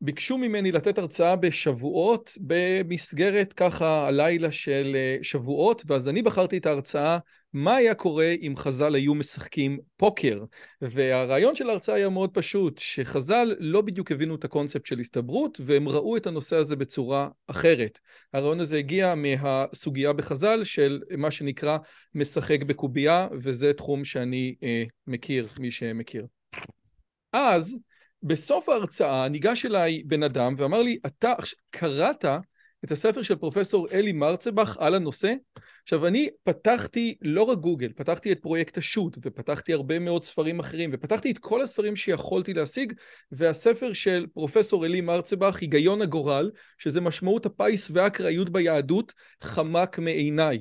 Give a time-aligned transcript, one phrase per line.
[0.00, 7.18] ביקשו ממני לתת הרצאה בשבועות במסגרת ככה הלילה של שבועות, ואז אני בחרתי את ההרצאה
[7.52, 10.44] מה היה קורה אם חז"ל היו משחקים פוקר.
[10.82, 15.88] והרעיון של ההרצאה היה מאוד פשוט, שחז"ל לא בדיוק הבינו את הקונספט של הסתברות, והם
[15.88, 17.98] ראו את הנושא הזה בצורה אחרת.
[18.32, 21.78] הרעיון הזה הגיע מהסוגיה בחז"ל של מה שנקרא
[22.14, 26.26] משחק בקובייה, וזה תחום שאני אה, מכיר, מי שמכיר.
[27.32, 27.76] אז
[28.22, 31.32] בסוף ההרצאה ניגש אליי בן אדם ואמר לי, אתה
[31.70, 32.24] קראת
[32.84, 35.32] את הספר של פרופסור אלי מרצבך על הנושא?
[35.82, 40.90] עכשיו, אני פתחתי לא רק גוגל, פתחתי את פרויקט השו"ת, ופתחתי הרבה מאוד ספרים אחרים,
[40.92, 42.92] ופתחתי את כל הספרים שיכולתי להשיג,
[43.32, 49.12] והספר של פרופסור אלי מרצבך, היגיון הגורל, שזה משמעות הפיס והאקראיות ביהדות,
[49.42, 50.58] חמק מעיניי.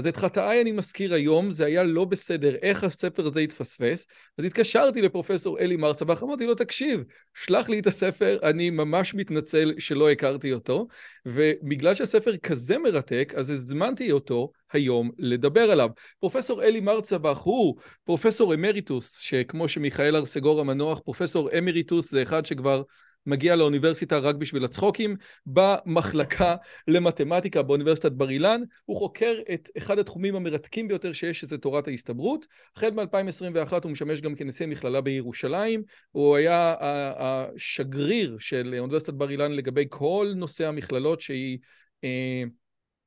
[0.00, 4.06] אז את חטאיי אני מזכיר היום, זה היה לא בסדר, איך הספר הזה התפספס.
[4.38, 9.74] אז התקשרתי לפרופסור אלי מרצבך, אמרתי לו, תקשיב, שלח לי את הספר, אני ממש מתנצל
[9.78, 10.86] שלא הכרתי אותו,
[11.26, 15.88] ובגלל שהספר כזה מרתק, אז הזמנתי אותו היום לדבר עליו.
[16.20, 22.82] פרופסור אלי מרצבך הוא פרופסור אמריטוס, שכמו שמיכאל ארסגור המנוח, פרופסור אמריטוס זה אחד שכבר...
[23.26, 26.56] מגיע לאוניברסיטה רק בשביל הצחוקים, במחלקה
[26.88, 32.46] למתמטיקה באוניברסיטת בר אילן, הוא חוקר את אחד התחומים המרתקים ביותר שיש, שזה תורת ההסתברות.
[32.76, 36.74] החל מ-2021 הוא משמש גם כנשיא המכללה בירושלים, הוא היה
[37.16, 41.58] השגריר של אוניברסיטת בר אילן לגבי כל נושא המכללות שהיא
[42.04, 42.42] אה,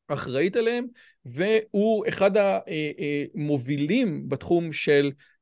[0.08, 0.86] אחראית עליהם,
[1.26, 2.32] והוא אחד
[3.36, 5.33] המובילים בתחום של אה, אה,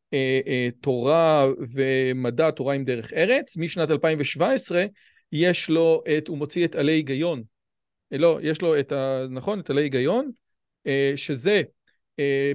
[0.82, 3.58] תורה ומדע, תורה עם דרך ארץ.
[3.58, 4.86] משנת 2017
[5.32, 7.44] יש לו את, הוא מוציא את עלי היגיון.
[8.14, 9.26] אה, לא, יש לו את ה...
[9.30, 9.60] נכון?
[9.60, 10.32] את עלי היגיון,
[11.16, 11.62] שזה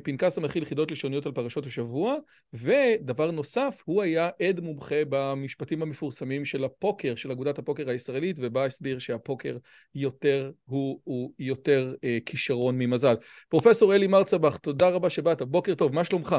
[0.02, 2.16] פנקס המכיל חידות לשוניות על פרשות השבוע,
[2.52, 8.64] ודבר נוסף, הוא היה עד מומחה במשפטים המפורסמים של הפוקר, של אגודת הפוקר הישראלית, ובא
[8.64, 9.56] הסביר שהפוקר
[9.94, 13.14] יותר הוא, הוא יותר אה, כישרון ממזל.
[13.48, 16.36] פרופסור אלי מרצבך, תודה רבה שבאת, בוקר טוב, מה שלומך?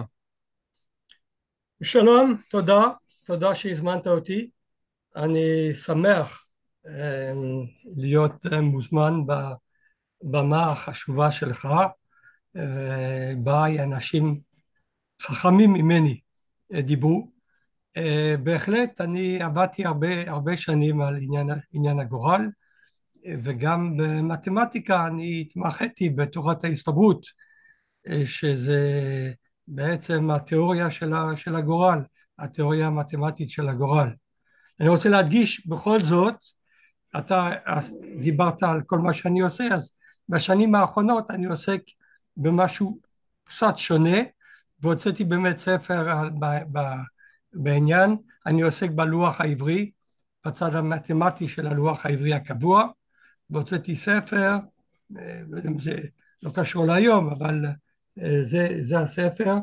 [1.84, 2.84] שלום, תודה,
[3.24, 4.50] תודה שהזמנת אותי.
[5.16, 6.46] אני שמח
[6.88, 7.34] אה,
[7.96, 9.14] להיות אה, מוזמן
[10.24, 11.68] בבמה החשובה שלך,
[12.58, 14.40] אה, בה אנשים
[15.22, 16.20] חכמים ממני
[16.72, 17.32] דיברו.
[18.44, 22.42] בהחלט אני עבדתי הרבה, הרבה שנים על עניין, עניין הגורל
[23.44, 27.26] וגם במתמטיקה אני התמחיתי בתורת ההסתברות
[28.26, 29.32] שזה
[29.68, 32.00] בעצם התיאוריה של, ה, של הגורל,
[32.40, 34.10] התיאוריה המתמטית של הגורל.
[34.80, 36.36] אני רוצה להדגיש בכל זאת,
[37.18, 37.50] אתה
[38.20, 39.92] דיברת על כל מה שאני עושה, אז
[40.30, 41.82] בשנים האחרונות אני עוסק
[42.38, 43.00] במשהו
[43.44, 44.18] קצת שונה,
[44.80, 46.80] והוצאתי באמת ספר על, ב, ב,
[47.54, 49.92] בעניין, אני עוסק בלוח העברי,
[50.46, 52.88] בצד המתמטי של הלוח העברי הקבוע,
[53.50, 54.56] והוצאתי ספר,
[55.18, 55.98] אה, לא זה
[56.44, 57.66] לא קשור להיום, אבל
[58.42, 59.54] זה, זה הספר,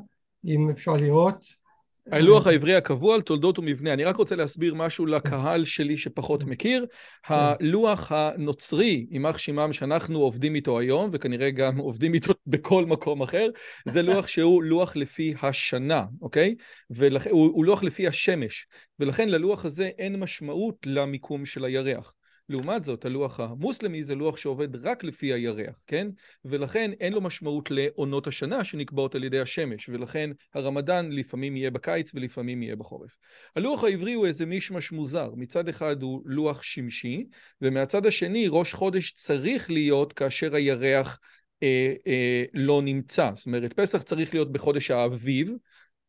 [0.44, 1.64] אם אפשר לראות.
[2.12, 3.92] הלוח העברי הקבוע על תולדות ומבנה.
[3.92, 6.86] אני רק רוצה להסביר משהו לקהל שלי שפחות מכיר.
[7.26, 13.48] הלוח הנוצרי, יימח שמם שאנחנו עובדים איתו היום, וכנראה גם עובדים איתו בכל מקום אחר,
[13.88, 16.54] זה לוח שהוא לוח לפי השנה, אוקיי?
[16.90, 18.66] והוא לוח לפי השמש,
[19.00, 22.12] ולכן ללוח הזה אין משמעות למיקום של הירח.
[22.48, 26.08] לעומת זאת, הלוח המוסלמי זה לוח שעובד רק לפי הירח, כן?
[26.44, 32.10] ולכן אין לו משמעות לעונות השנה שנקבעות על ידי השמש, ולכן הרמדאן לפעמים יהיה בקיץ
[32.14, 33.16] ולפעמים יהיה בחורף.
[33.56, 37.26] הלוח העברי הוא איזה מישמש מוזר, מצד אחד הוא לוח שמשי,
[37.62, 41.18] ומהצד השני ראש חודש צריך להיות כאשר הירח
[41.62, 43.30] אה, אה, לא נמצא.
[43.34, 45.52] זאת אומרת, פסח צריך להיות בחודש האביב,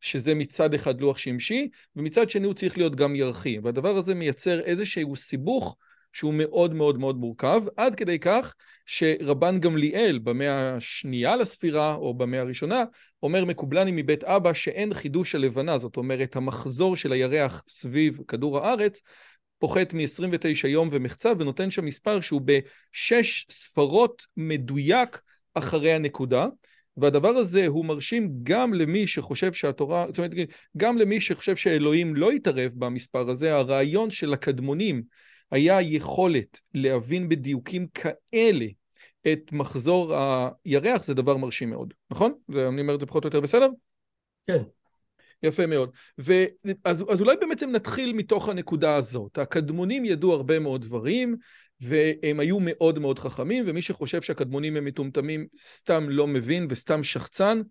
[0.00, 3.58] שזה מצד אחד לוח שמשי, ומצד שני הוא צריך להיות גם ירחי.
[3.58, 5.76] והדבר הזה מייצר איזשהו סיבוך
[6.16, 8.54] שהוא מאוד מאוד מאוד מורכב, עד כדי כך
[8.86, 12.84] שרבן גמליאל במאה השנייה לספירה, או במאה הראשונה,
[13.22, 19.00] אומר מקובלני מבית אבא שאין חידוש הלבנה, זאת אומרת המחזור של הירח סביב כדור הארץ,
[19.58, 25.20] פוחת מ-29 יום ומחצה ונותן שם מספר שהוא בשש ספרות מדויק
[25.54, 26.46] אחרי הנקודה.
[26.96, 30.32] והדבר הזה הוא מרשים גם למי שחושב שהתורה, זאת אומרת,
[30.76, 35.02] גם למי שחושב שאלוהים לא יתערב במספר הזה, הרעיון של הקדמונים
[35.50, 38.66] היה יכולת להבין בדיוקים כאלה
[39.32, 40.14] את מחזור
[40.64, 42.32] הירח, זה דבר מרשים מאוד, נכון?
[42.50, 43.68] אני אומר את זה פחות או יותר בסדר?
[44.46, 44.62] כן.
[45.42, 45.90] יפה מאוד.
[46.18, 49.38] ואז, אז אולי בעצם נתחיל מתוך הנקודה הזאת.
[49.38, 51.36] הקדמונים ידעו הרבה מאוד דברים,
[51.80, 57.62] והם היו מאוד מאוד חכמים, ומי שחושב שהקדמונים הם מטומטמים סתם לא מבין וסתם שחצן.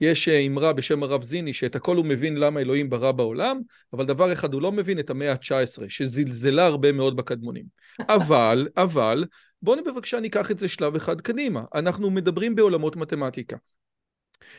[0.00, 3.60] יש אה, אמרה בשם הרב זיני שאת הכל הוא מבין למה אלוהים ברא בעולם,
[3.92, 7.64] אבל דבר אחד הוא לא מבין, את המאה ה-19, שזלזלה הרבה מאוד בקדמונים.
[8.08, 9.24] אבל, אבל,
[9.62, 11.62] בואו בבקשה ניקח את זה שלב אחד קדימה.
[11.74, 13.56] אנחנו מדברים בעולמות מתמטיקה.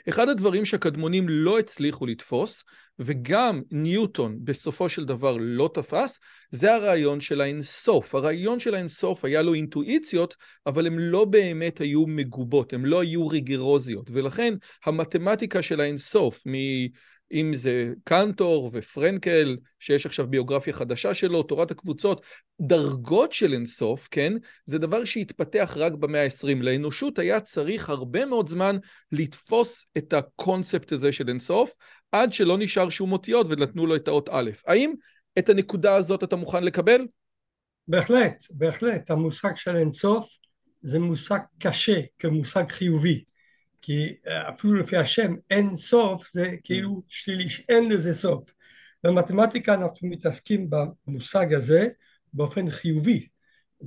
[0.10, 2.64] אחד הדברים שהקדמונים לא הצליחו לתפוס,
[3.00, 6.20] וגם ניוטון בסופו של דבר לא תפס,
[6.52, 8.16] זה הרעיון של האינסוף.
[8.16, 10.36] הרעיון של האינסוף היה לו אינטואיציות,
[10.66, 14.54] אבל הן לא באמת היו מגובות, הן לא היו ריגרוזיות, ולכן
[14.86, 16.52] המתמטיקה של האינסוף, מ...
[17.31, 22.22] אם זה קנטור ופרנקל, שיש עכשיו ביוגרפיה חדשה שלו, תורת הקבוצות,
[22.62, 24.33] דרגות של אינסוף, כן?
[24.66, 26.62] זה דבר שהתפתח רק במאה ה-20.
[26.62, 28.77] לאנושות היה צריך הרבה מאוד זמן
[29.12, 31.72] לתפוס את הקונספט הזה של אינסוף,
[32.12, 34.51] עד שלא נשאר שום אותיות ונתנו לו את האות א'.
[34.68, 34.94] האם
[35.39, 37.01] את הנקודה הזאת אתה מוכן לקבל?
[37.88, 39.12] בהחלט, בהחלט.
[39.12, 40.30] המושג של אינסוף
[40.81, 43.24] זה מושג קשה כמושג חיובי.
[43.86, 48.50] כי אה, אפילו לפי השם אין סוף זה כאילו שלילי, אין לזה סוף.
[49.04, 51.88] במתמטיקה אנחנו מתעסקים במושג הזה
[52.34, 53.28] באופן חיובי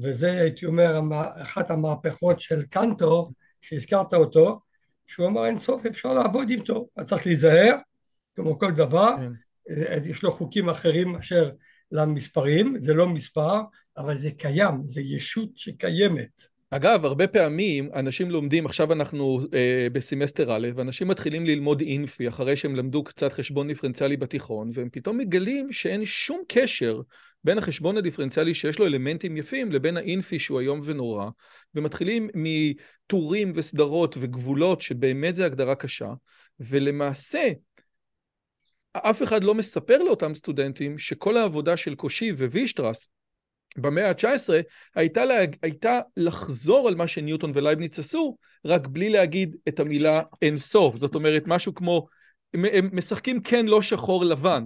[0.02, 1.00] וזה הייתי אומר
[1.42, 4.60] אחת המהפכות של קנטור שהזכרת אותו
[5.06, 7.76] שהוא אמר אין סוף אפשר לעבוד איתו אז צריך להיזהר
[8.36, 9.32] כמו כל דבר כן.
[9.70, 11.50] אה, יש לו חוקים אחרים מאשר
[11.92, 13.60] למספרים זה לא מספר
[13.96, 20.56] אבל זה קיים זה ישות שקיימת אגב, הרבה פעמים אנשים לומדים, עכשיו אנחנו אה, בסמסטר
[20.56, 25.72] א', ואנשים מתחילים ללמוד אינפי אחרי שהם למדו קצת חשבון דיפרנציאלי בתיכון, והם פתאום מגלים
[25.72, 27.00] שאין שום קשר
[27.44, 31.30] בין החשבון הדיפרנציאלי שיש לו אלמנטים יפים לבין האינפי שהוא איום ונורא,
[31.74, 36.12] ומתחילים מטורים וסדרות וגבולות שבאמת זה הגדרה קשה,
[36.60, 37.48] ולמעשה
[38.92, 43.08] אף אחד לא מספר לאותם סטודנטים שכל העבודה של קושי ווישטרס
[43.76, 44.52] במאה ה-19
[44.94, 50.96] הייתה, לה, הייתה לחזור על מה שניוטון ולייבניץ עשו, רק בלי להגיד את המילה אינסוף.
[50.96, 52.06] זאת אומרת, משהו כמו,
[52.54, 54.64] הם, הם משחקים כן לא שחור לבן,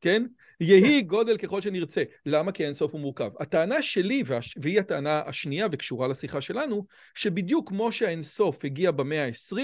[0.00, 0.24] כן?
[0.60, 2.02] יהי גודל ככל שנרצה.
[2.26, 2.52] למה?
[2.52, 3.30] כי האינסוף הוא מורכב.
[3.40, 4.22] הטענה שלי,
[4.56, 9.58] והיא הטענה השנייה וקשורה לשיחה שלנו, שבדיוק כמו שהאינסוף הגיע במאה ה-20,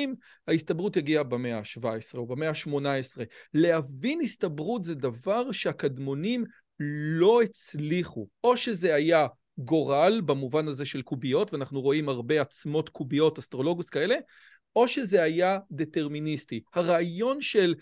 [0.48, 3.22] ההסתברות הגיעה במאה ה-17 או במאה ה-18.
[3.54, 6.44] להבין הסתברות זה דבר שהקדמונים
[6.80, 8.26] לא הצליחו.
[8.44, 9.26] או שזה היה
[9.58, 14.14] גורל במובן הזה של קוביות, ואנחנו רואים הרבה עצמות קוביות, אסטרולוגוס כאלה,
[14.76, 16.60] או שזה היה דטרמיניסטי.
[16.74, 17.74] הרעיון של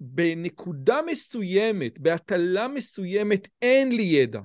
[0.00, 4.40] בנקודה מסוימת, בהטלה מסוימת, אין לי ידע,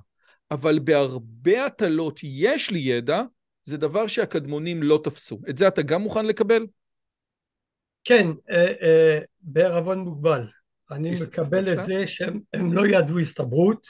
[0.51, 3.21] אבל בהרבה הטלות יש לי ידע,
[3.65, 5.39] זה דבר שהקדמונים לא תפסו.
[5.50, 6.67] את זה אתה גם מוכן לקבל?
[8.03, 10.47] כן, אה, אה, בערבון מוגבל.
[10.91, 13.88] אני מקבל את זה שהם לא ידעו הסתברות,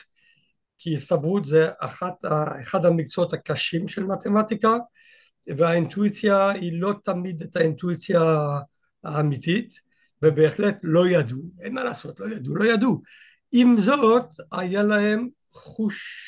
[0.79, 2.25] כי הסתברות זה אחת,
[2.61, 4.77] אחד המקצועות הקשים של מתמטיקה,
[5.57, 8.21] והאינטואיציה היא לא תמיד את האינטואיציה
[9.03, 9.73] האמיתית,
[10.21, 13.01] ובהחלט לא ידעו, אין מה לעשות, לא ידעו, לא ידעו.
[13.51, 16.27] עם זאת, היה להם חוש,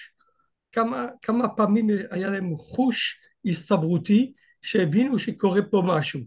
[0.71, 6.19] כמה, כמה פעמים היה להם חוש הסתברותי שהבינו שקורה פה משהו.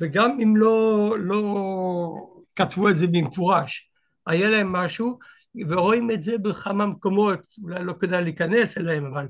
[0.00, 3.90] וגם אם לא, לא כתבו את זה במפורש,
[4.26, 5.18] היה להם משהו,
[5.68, 9.26] ורואים את זה בכמה מקומות, אולי לא כדאי להיכנס אליהם, אבל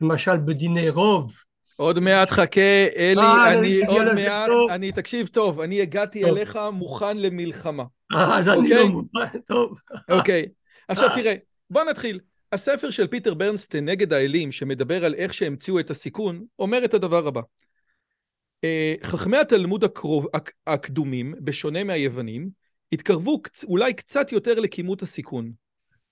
[0.00, 1.32] למשל בדיני רוב.
[1.76, 4.70] עוד מעט חכה, אלי, אה, אני עוד מעט, טוב.
[4.70, 6.30] אני, תקשיב טוב, אני הגעתי טוב.
[6.30, 7.84] אליך מוכן למלחמה.
[8.14, 8.88] אה, אז אני לא אוקיי?
[8.88, 9.78] מוכן, טוב.
[10.10, 10.46] אוקיי,
[10.88, 11.34] עכשיו תראה,
[11.70, 12.20] בוא נתחיל.
[12.52, 17.26] הספר של פיטר ברנסטיין נגד האלים, שמדבר על איך שהמציאו את הסיכון, אומר את הדבר
[17.26, 17.40] הבא.
[18.64, 20.26] אה, חכמי התלמוד הקרוב,
[20.66, 22.50] הקדומים, בשונה מהיוונים,
[22.92, 25.52] התקרבו אולי קצת יותר לכימות הסיכון,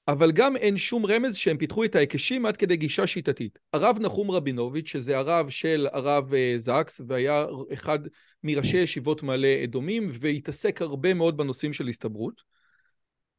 [0.08, 3.58] אבל גם אין שום רמז שהם פיתחו את ההיקשים עד כדי גישה שיטתית.
[3.72, 7.98] הרב נחום רבינוביץ', שזה הרב של הרב אה, זקס, והיה אחד
[8.44, 12.42] מראשי ישיבות מעלה אדומים, והתעסק הרבה מאוד בנושאים של הסתברות,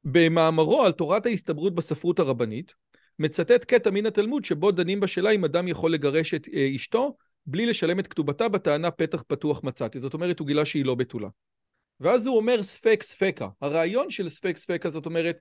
[0.03, 2.73] במאמרו על תורת ההסתברות בספרות הרבנית,
[3.19, 7.65] מצטט קטע מן התלמוד שבו דנים בשאלה אם אדם יכול לגרש את אה, אשתו בלי
[7.65, 9.99] לשלם את כתובתה בטענה פתח פתוח מצאתי.
[9.99, 11.27] זאת אומרת, הוא גילה שהיא לא בתולה.
[11.99, 13.47] ואז הוא אומר ספק ספקה.
[13.61, 15.37] הרעיון של ספק ספקה זאת אומרת,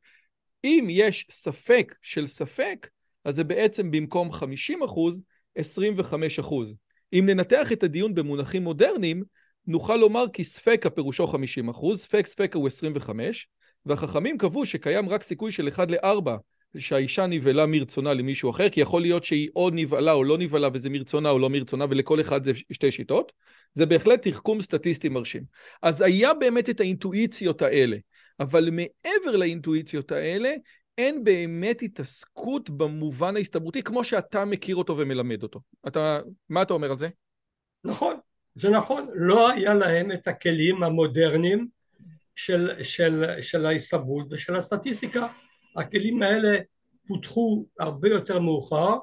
[0.64, 2.88] אם יש ספק של ספק,
[3.24, 5.22] אז זה בעצם במקום 50 אחוז,
[5.56, 6.76] 25 אחוז.
[7.12, 9.22] אם ננתח את הדיון במונחים מודרניים,
[9.66, 13.48] נוכל לומר כי ספקה פירושו 50 אחוז, ספק ספקה הוא 25,
[13.86, 16.30] והחכמים קבעו שקיים רק סיכוי של 1 ל-4
[16.78, 20.90] שהאישה נבהלה מרצונה למישהו אחר, כי יכול להיות שהיא או נבהלה או לא נבהלה וזה
[20.90, 23.32] מרצונה או לא מרצונה, ולכל אחד זה שתי שיטות.
[23.74, 25.42] זה בהחלט תחכום סטטיסטי מרשים.
[25.82, 27.96] אז היה באמת את האינטואיציות האלה,
[28.40, 30.52] אבל מעבר לאינטואיציות האלה,
[30.98, 35.60] אין באמת התעסקות במובן ההסתברותי כמו שאתה מכיר אותו ומלמד אותו.
[35.86, 37.08] אתה, מה אתה אומר על זה?
[37.84, 38.16] נכון,
[38.54, 39.08] זה נכון.
[39.14, 41.68] לא היה להם את הכלים המודרניים
[42.36, 45.26] של, של, של ההסתברות ושל הסטטיסטיקה.
[45.76, 46.58] הכלים האלה
[47.06, 48.96] פותחו הרבה יותר מאוחר,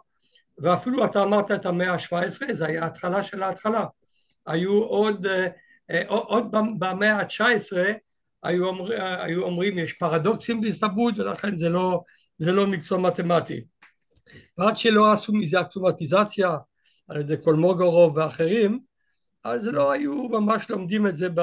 [0.58, 3.86] ואפילו אתה אמרת את המאה ה-17, זה היה התחלה של ההתחלה.
[4.46, 5.48] היו עוד, אה,
[5.92, 7.78] אה, עוד במאה ה-19
[8.44, 12.02] היו, אומר, היו אומרים יש פרדוקסים בהסתברות ולכן זה לא,
[12.38, 13.62] זה לא מקצוע מתמטי.
[14.58, 16.58] ועד שלא עשו מזה אקטומטיזציה
[17.08, 18.80] על ידי קולמוגורוב ואחרים,
[19.44, 21.42] אז לא היו ממש לומדים את זה, ב,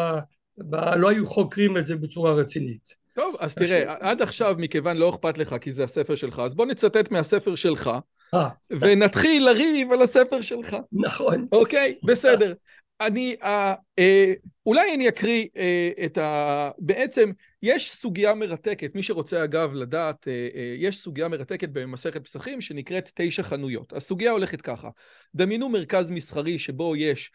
[0.58, 2.99] ב, לא היו חוקרים את זה בצורה רצינית.
[3.20, 6.66] טוב, אז תראה, עד עכשיו מכיוון לא אכפת לך כי זה הספר שלך, אז בוא
[6.66, 7.90] נצטט מהספר שלך,
[8.34, 8.48] אה.
[8.70, 10.76] ונתחיל לריב על הספר שלך.
[10.92, 11.46] נכון.
[11.52, 12.52] אוקיי, בסדר.
[13.00, 14.32] אני, אה, אה,
[14.66, 16.70] אולי אני אקריא אה, את ה...
[16.78, 17.30] בעצם,
[17.62, 23.10] יש סוגיה מרתקת, מי שרוצה אגב לדעת, אה, אה, יש סוגיה מרתקת במסכת פסחים שנקראת
[23.14, 23.92] תשע חנויות.
[23.92, 24.88] הסוגיה הולכת ככה,
[25.34, 27.30] דמיינו מרכז מסחרי שבו יש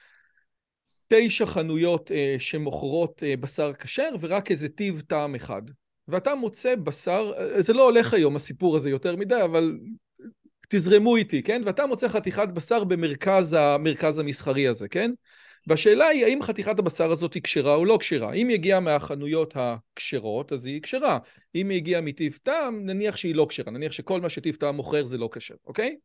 [1.08, 5.62] תשע חנויות אה, שמוכרות אה, בשר כשר ורק איזה טיב טעם אחד.
[6.08, 9.78] ואתה מוצא בשר, אה, זה לא הולך היום הסיפור הזה יותר מדי, אבל
[10.70, 11.62] תזרמו איתי, כן?
[11.66, 15.12] ואתה מוצא חתיכת בשר במרכז המרכז המסחרי הזה, כן?
[15.68, 18.34] והשאלה היא, האם חתיכת הבשר הזאת היא כשרה או לא כשרה?
[18.34, 21.18] אם היא הגיעה מהחנויות הכשרות, אז היא כשרה.
[21.56, 23.72] אם היא הגיעה מטיב טעם, נניח שהיא לא כשרה.
[23.72, 25.96] נניח שכל מה שטיב טעם מוכר זה לא כשר, אוקיי?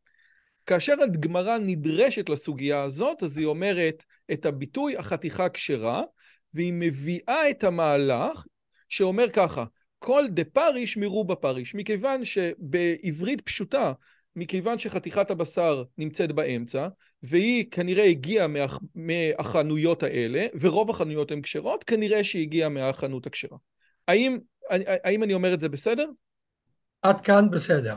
[0.65, 4.03] כאשר הגמרא נדרשת לסוגיה הזאת, אז היא אומרת
[4.33, 6.03] את הביטוי החתיכה כשרה,
[6.53, 8.45] והיא מביאה את המהלך
[8.89, 9.65] שאומר ככה,
[9.99, 13.93] כל דה פריש מרובה פריש, מכיוון שבעברית פשוטה,
[14.35, 16.87] מכיוון שחתיכת הבשר נמצאת באמצע,
[17.23, 18.65] והיא כנראה הגיעה מה,
[18.95, 23.57] מהחנויות האלה, ורוב החנויות הן כשרות, כנראה שהיא הגיעה מהחנות הכשרה.
[24.07, 24.37] האם,
[25.03, 26.05] האם אני אומר את זה בסדר?
[27.01, 27.95] עד כאן בסדר.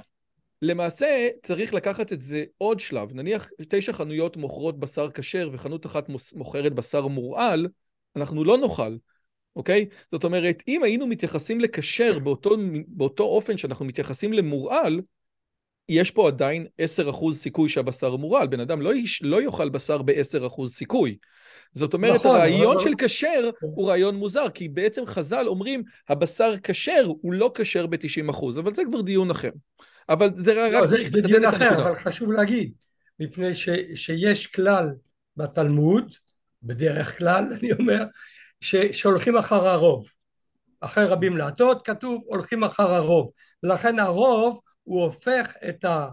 [0.63, 6.09] למעשה צריך לקחת את זה עוד שלב, נניח תשע חנויות מוכרות בשר כשר וחנות אחת
[6.35, 7.69] מוכרת בשר מורעל,
[8.17, 8.97] אנחנו לא נאכל,
[9.57, 9.87] אוקיי?
[10.13, 12.57] זאת אומרת, אם היינו מתייחסים לכשר באותו,
[12.87, 15.01] באותו אופן שאנחנו מתייחסים למורעל,
[15.89, 20.67] יש פה עדיין 10% סיכוי שהבשר מורעל, בן אדם לא, יש, לא יאכל בשר ב-10%
[20.67, 21.17] סיכוי.
[21.75, 22.85] זאת אומרת, נכון, הרעיון אבל...
[22.85, 23.67] של כשר כן.
[23.75, 28.83] הוא רעיון מוזר, כי בעצם חז"ל אומרים, הבשר כשר הוא לא כשר ב-90%, אבל זה
[28.85, 29.51] כבר דיון אחר.
[30.09, 31.49] אבל זה לא, רק צריך את הנקודה.
[31.49, 32.73] אחר, אבל חשוב להגיד,
[33.21, 34.91] מפני ש, שיש כלל
[35.37, 36.15] בתלמוד,
[36.63, 38.05] בדרך כלל, אני אומר,
[38.61, 40.09] ש, שהולכים אחר הרוב.
[40.81, 43.31] אחרי רבים להטות כתוב הולכים אחר הרוב.
[43.63, 46.09] לכן הרוב הוא הופך את, ה,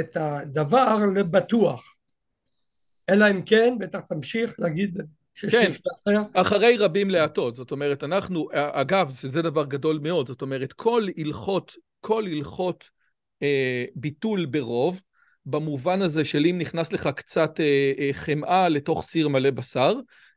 [0.00, 1.96] את הדבר לבטוח.
[3.08, 4.98] אלא אם כן, בטח תמשיך להגיד
[5.50, 6.22] כן, אחר.
[6.34, 11.72] אחרי רבים להטות, זאת אומרת, אנחנו, אגב, זה דבר גדול מאוד, זאת אומרת, כל הלכות,
[12.00, 12.84] כל הלכות
[13.42, 15.02] אה, ביטול ברוב,
[15.46, 19.94] במובן הזה של אם נכנס לך קצת אה, אה, חמאה לתוך סיר מלא בשר,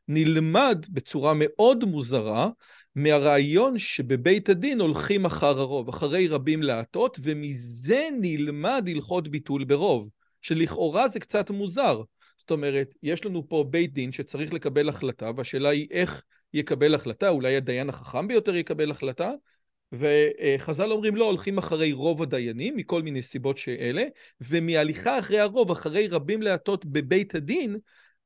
[0.08, 2.48] נלמד בצורה מאוד מוזרה
[2.94, 10.08] מהרעיון שבבית הדין הולכים אחר הרוב, אחרי רבים להטות, ומזה נלמד הלכות ביטול ברוב,
[10.42, 12.02] שלכאורה זה קצת מוזר.
[12.38, 16.22] זאת אומרת, יש לנו פה בית דין שצריך לקבל החלטה, והשאלה היא איך
[16.54, 19.30] יקבל החלטה, אולי הדיין החכם ביותר יקבל החלטה,
[19.98, 24.04] וחז"ל אומרים לא, הולכים אחרי רוב הדיינים, מכל מיני סיבות שאלה,
[24.40, 27.76] ומהליכה אחרי הרוב, אחרי רבים להטות בבית הדין,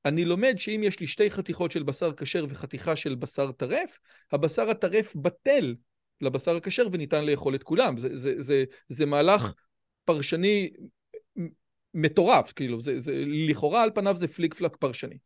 [0.04, 3.98] אני לומד שאם יש לי שתי חתיכות של בשר כשר וחתיכה של בשר טרף,
[4.32, 5.74] הבשר הטרף בטל
[6.20, 7.96] לבשר הכשר וניתן לאכול את כולם.
[7.96, 9.52] זה, זה, זה, זה מהלך
[10.04, 10.70] פרשני
[11.94, 15.18] מטורף, כאילו, זה, זה, לכאורה על פניו זה פליק פלק פרשני.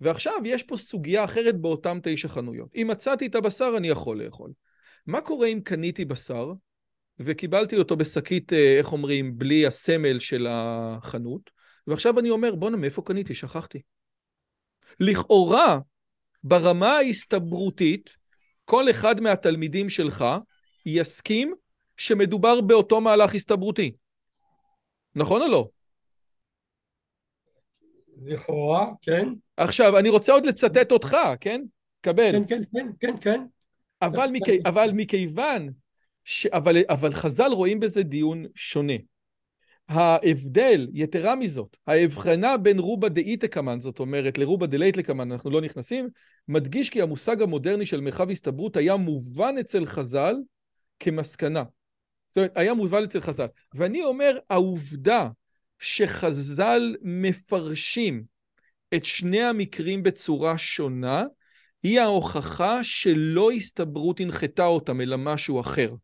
[0.00, 2.68] ועכשיו יש פה סוגיה אחרת באותם תשע חנויות.
[2.74, 4.50] אם מצאתי את הבשר, אני יכול לאכול.
[5.06, 6.52] מה קורה אם קניתי בשר
[7.18, 11.50] וקיבלתי אותו בשקית, אה, איך אומרים, בלי הסמל של החנות,
[11.86, 13.34] ועכשיו אני אומר, בואנה, מאיפה קניתי?
[13.34, 13.80] שכחתי.
[15.00, 15.78] לכאורה,
[16.44, 18.10] ברמה ההסתברותית,
[18.64, 20.24] כל אחד מהתלמידים שלך
[20.86, 21.54] יסכים
[21.96, 23.92] שמדובר באותו מהלך הסתברותי.
[25.14, 25.68] נכון או לא?
[28.24, 29.28] לכאורה, כן.
[29.56, 31.60] עכשיו, אני רוצה עוד לצטט אותך, כן?
[32.00, 32.32] קבל.
[32.32, 33.44] כן, כן, כן, כן, כן.
[34.06, 34.48] אבל, מכ...
[34.66, 35.70] אבל מכיוון,
[36.24, 36.46] ש...
[36.46, 38.94] אבל, אבל חז"ל רואים בזה דיון שונה.
[39.88, 45.60] ההבדל, יתרה מזאת, ההבחנה בין רובה דאיתא קמן, זאת אומרת, לרובה דלייתא קמן, אנחנו לא
[45.60, 46.08] נכנסים,
[46.48, 50.34] מדגיש כי המושג המודרני של מרחב הסתברות היה מובן אצל חז"ל
[51.00, 51.62] כמסקנה.
[52.28, 53.46] זאת אומרת, היה מובן אצל חז"ל.
[53.74, 55.28] ואני אומר, העובדה
[55.78, 58.24] שחז"ל מפרשים
[58.94, 61.24] את שני המקרים בצורה שונה,
[61.84, 65.94] היא ההוכחה שלא הסתברות הנחתה אותם, אלא משהו אחר.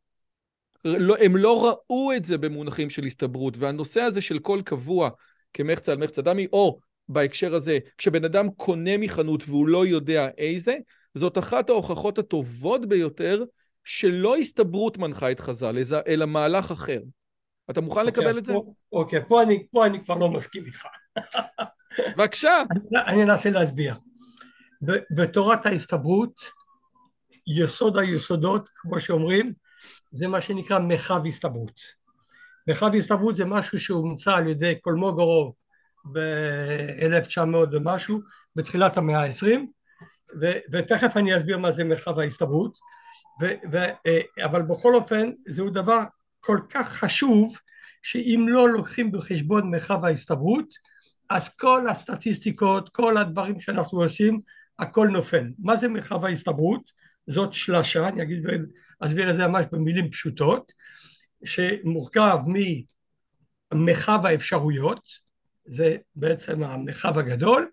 [0.84, 5.10] לא, הם לא ראו את זה במונחים של הסתברות, והנושא הזה של קול קבוע
[5.54, 10.76] כמחצה על מחצה דמי, או בהקשר הזה, כשבן אדם קונה מחנות והוא לא יודע איזה,
[11.14, 13.44] זאת אחת ההוכחות הטובות ביותר
[13.84, 17.00] שלא הסתברות מנחה את חז"ל, אלא מהלך אחר.
[17.70, 18.54] אתה מוכן okay, אוקיי, לקבל את זה?
[18.92, 20.86] אוקיי, okay, פה, אני, פה אני כבר לא מסכים איתך.
[22.16, 22.62] בבקשה.
[22.70, 23.94] אני, אני אנסה להסביר.
[25.10, 26.40] בתורת ההסתברות,
[27.46, 29.52] יסוד היסודות, כמו שאומרים,
[30.10, 31.80] זה מה שנקרא מרחב הסתברות.
[32.68, 35.54] מרחב הסתברות זה משהו שהומצא על ידי קולמוגורוב
[36.12, 38.20] ב-1900 ומשהו,
[38.56, 39.70] בתחילת המאה העשרים,
[40.72, 42.78] ותכף אני אסביר מה זה מרחב ההסתברות,
[43.42, 46.00] ו- אבל בכל אופן זהו דבר
[46.40, 47.58] כל כך חשוב
[48.02, 50.74] שאם לא לוקחים בחשבון מרחב ההסתברות
[51.30, 54.40] אז כל הסטטיסטיקות, כל הדברים שאנחנו עושים,
[54.80, 55.44] הכל נופל.
[55.58, 56.90] מה זה מרחב ההסתברות?
[57.26, 58.42] זאת שלשה, אני אגיד,
[59.00, 60.72] אסביר את זה ממש במילים פשוטות,
[61.44, 62.38] שמורכב
[63.72, 65.02] ממרחב האפשרויות,
[65.64, 67.70] זה בעצם המרחב הגדול,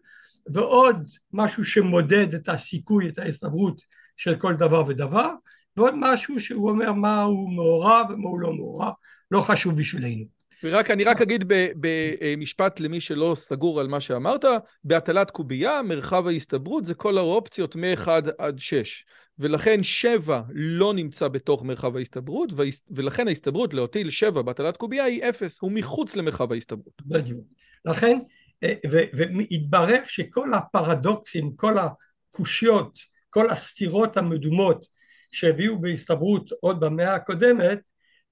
[0.54, 3.82] ועוד משהו שמודד את הסיכוי, את ההסתברות
[4.18, 5.32] של כל דבר ודבר,
[5.78, 8.94] ועוד משהו שהוא אומר מה הוא מעורב ומה הוא לא מעורב,
[9.32, 10.37] לא חשוב בשבילנו.
[10.64, 11.44] ורק, אני רק אגיד
[11.80, 14.46] במשפט למי שלא סגור על מה שאמרת,
[14.84, 19.06] בהטלת קובייה, מרחב ההסתברות זה כל האופציות מ-1 עד 6.
[19.40, 22.50] ולכן 7 לא נמצא בתוך מרחב ההסתברות,
[22.92, 27.02] ולכן ההסתברות להטיל 7 בהטלת קובייה היא 0, הוא מחוץ למרחב ההסתברות.
[27.06, 27.46] בדיוק.
[27.86, 28.20] לכן,
[28.64, 28.74] אה,
[29.14, 34.86] והתברר שכל הפרדוקסים, כל הקושיות, כל הסתירות המדומות
[35.32, 37.80] שהביאו בהסתברות עוד במאה הקודמת,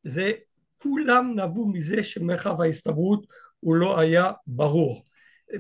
[0.04, 0.32] זה
[0.78, 3.26] כולם נבעו מזה שמרחב ההסתברות
[3.60, 5.04] הוא לא היה ברור.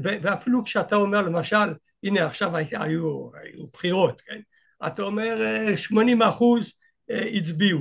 [0.01, 1.73] ואפילו כשאתה אומר למשל,
[2.03, 4.39] הנה עכשיו היו, היו בחירות, כן?
[4.87, 5.37] אתה אומר
[5.75, 6.73] 80 אה, אחוז
[7.11, 7.79] אה, הצביעו.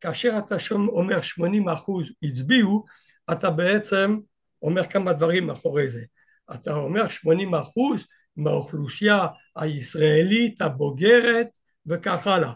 [0.00, 2.84] כאשר אתה אומר 80 אחוז הצביעו,
[3.32, 4.18] אתה בעצם
[4.62, 6.02] אומר כמה דברים מאחורי זה.
[6.54, 8.04] אתה אומר 80 אחוז
[8.36, 9.26] מהאוכלוסייה
[9.56, 11.48] הישראלית הבוגרת
[11.86, 12.52] וכך הלאה.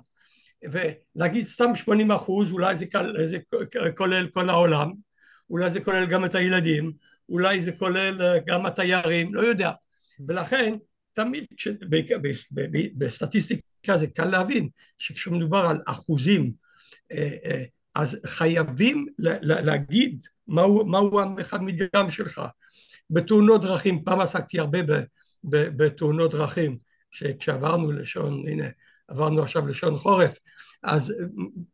[0.65, 2.87] ולהגיד סתם 80 אחוז, אולי זה,
[3.25, 3.39] זה
[3.97, 4.93] כולל כל העולם,
[5.51, 6.93] אולי זה כולל גם את הילדים,
[7.29, 9.73] אולי זה כולל אה, גם התיירים, לא יודע.
[10.29, 10.75] ולכן
[11.13, 11.69] תמיד כש,
[12.99, 14.69] בסטטיסטיקה זה קל להבין
[14.99, 16.51] שכשמדובר על אחוזים
[17.13, 22.43] אה, אה, אז חייבים להגיד מהו, מהו המרחב מדגם שלך.
[23.11, 24.79] בתאונות דרכים, פעם עסקתי הרבה
[25.45, 26.79] בתאונות דרכים,
[27.39, 28.65] כשעברנו לשון, הנה
[29.11, 30.39] עברנו עכשיו לשון חורף,
[30.83, 31.15] אז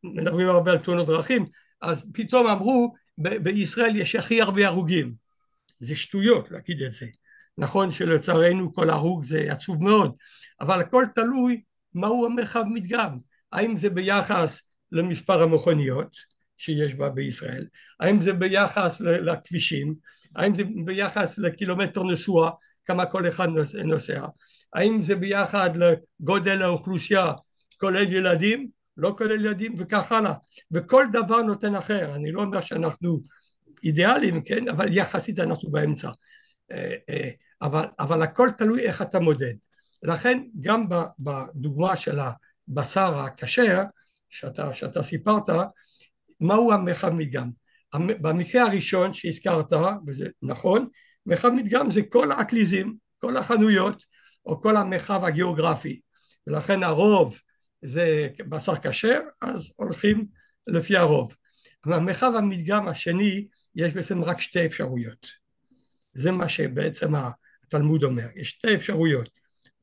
[0.05, 1.46] מדברים הרבה על תאונות דרכים,
[1.83, 5.14] אז פתאום אמרו בישראל יש הכי הרבה הרוגים.
[5.81, 7.07] זה שטויות להגיד את זה.
[7.59, 10.12] נכון שלצערנו כל הרוג זה עצוב מאוד,
[10.61, 11.62] אבל הכל תלוי
[11.94, 13.18] מהו המרחב מדגם.
[13.53, 16.16] האם זה ביחס למספר המכוניות
[16.57, 17.66] שיש בה בישראל,
[18.01, 19.94] האם זה ביחס לכבישים,
[20.37, 22.51] האם זה ביחס לקילומטר נסועה,
[22.87, 23.49] כמה כל אחד
[23.85, 24.27] נוסע,
[24.75, 27.33] האם זה ביחד לגודל האוכלוסייה
[27.81, 30.33] כולל ילדים, לא כולל ילדים וכך הלאה,
[30.70, 33.20] וכל דבר נותן אחר, אני לא אומר שאנחנו
[33.85, 36.11] אידיאליים, כן, אבל יחסית אנחנו באמצע,
[36.72, 37.31] אה, אה,
[37.62, 39.55] אבל, אבל הכל תלוי איך אתה מודד,
[40.03, 40.87] לכן גם
[41.18, 43.83] בדוגמה של הבשר הכשר
[44.29, 45.49] שאתה, שאתה סיפרת,
[46.40, 47.51] מהו המרחב מדגם?
[47.94, 49.72] במקרה הראשון שהזכרת,
[50.07, 50.88] וזה נכון,
[51.26, 54.04] מרחב מדגם זה כל האקליזים, כל החנויות,
[54.46, 56.00] או כל המרחב הגיאוגרפי,
[56.46, 57.40] ולכן הרוב
[57.82, 60.26] זה בשר כשר, אז הולכים
[60.66, 61.34] לפי הרוב.
[61.86, 65.26] במרחב המדגם השני יש בעצם רק שתי אפשרויות.
[66.12, 67.12] זה מה שבעצם
[67.62, 69.28] התלמוד אומר, יש שתי אפשרויות,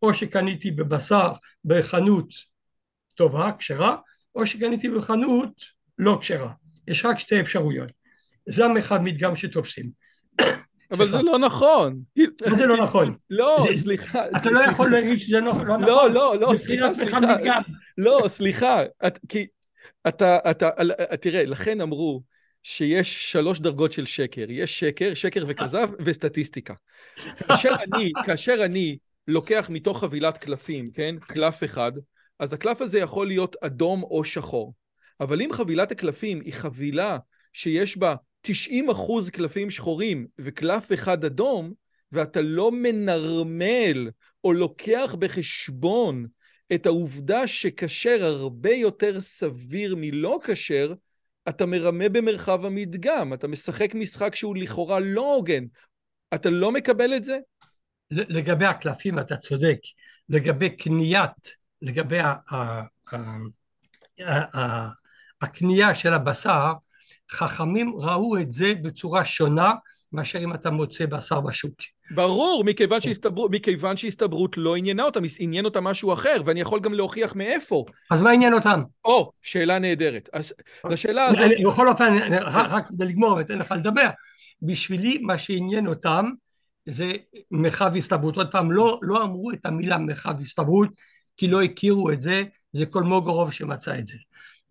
[0.01, 1.32] או שקניתי בבשר
[1.65, 2.34] בחנות
[3.15, 3.95] טובה, כשרה,
[4.36, 5.53] או שקניתי בחנות
[5.97, 6.53] לא כשרה.
[6.88, 7.91] יש רק שתי אפשרויות.
[8.49, 9.89] זה המרחב מדגם שתופסים.
[10.93, 12.01] אבל זה לא נכון.
[12.49, 13.15] מה זה לא נכון?
[13.29, 14.23] לא, סליחה.
[14.38, 15.82] אתה לא יכול להגיד שזה לא, לא, לא נכון.
[15.82, 17.19] לא, לא, לא, סליחה, סליחה.
[17.97, 18.82] לא, סליחה.
[19.29, 19.47] כי
[20.08, 20.69] אתה, אתה,
[21.21, 22.21] תראה, לכן אמרו
[22.63, 24.45] שיש שלוש דרגות של שקר.
[24.49, 26.73] יש שקר, שקר וכזב וסטטיסטיקה.
[27.47, 31.15] כאשר אני, כאשר אני לוקח מתוך חבילת קלפים, כן?
[31.19, 31.91] קלף אחד,
[32.39, 34.73] אז הקלף הזה יכול להיות אדום או שחור.
[35.19, 37.17] אבל אם חבילת הקלפים היא חבילה
[37.53, 41.73] שיש בה 90 אחוז קלפים שחורים וקלף אחד אדום,
[42.12, 44.10] ואתה לא מנרמל
[44.43, 46.27] או לוקח בחשבון
[46.73, 50.93] את העובדה שכשר הרבה יותר סביר מלא כשר,
[51.49, 55.63] אתה מרמה במרחב המדגם, אתה משחק משחק שהוא לכאורה לא הוגן.
[56.34, 57.38] אתה לא מקבל את זה?
[58.12, 59.79] לגבי הקלפים אתה צודק,
[60.29, 62.19] לגבי קניית, לגבי
[65.41, 66.73] הקנייה של הבשר,
[67.34, 69.74] חכמים ראו את זה בצורה שונה
[70.13, 71.74] מאשר אם אתה מוצא בשר בשוק.
[72.12, 73.02] ברור, מכיוון.
[73.02, 77.86] שהסתברות, מכיוון שהסתברות לא עניינה אותם, עניין אותם משהו אחר, ואני יכול גם להוכיח מאיפה.
[78.12, 78.82] אז מה עניין אותם?
[79.06, 80.30] או, שאלה נהדרת.
[80.34, 80.54] אז
[80.89, 81.52] לשאלה הזאת...
[81.65, 84.10] בכל אופן, רק כדי לגמור ואתן לך לדבר,
[84.62, 86.26] בשבילי מה שעניין אותם
[86.86, 87.12] זה
[87.52, 88.38] מרחב הסתברות.
[88.38, 90.89] עוד פעם, לא, לא אמרו את המילה מרחב הסתברות,
[91.38, 92.43] כי לא הכירו את זה,
[92.74, 94.17] זה כל מוגרוב שמצא את זה.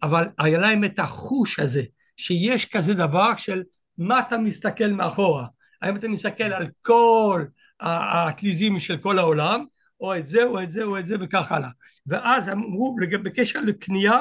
[0.02, 1.82] אבל היה להם את החוש הזה,
[2.22, 3.62] שיש כזה דבר של
[3.98, 5.46] מה אתה מסתכל מאחורה.
[5.82, 7.44] האם אתה מסתכל על כל
[7.80, 9.64] האטליזים של כל העולם,
[10.00, 11.68] או את זה, או את זה, או את זה, וכך הלאה.
[12.06, 14.18] ואז אמרו, בקשר לקנייה,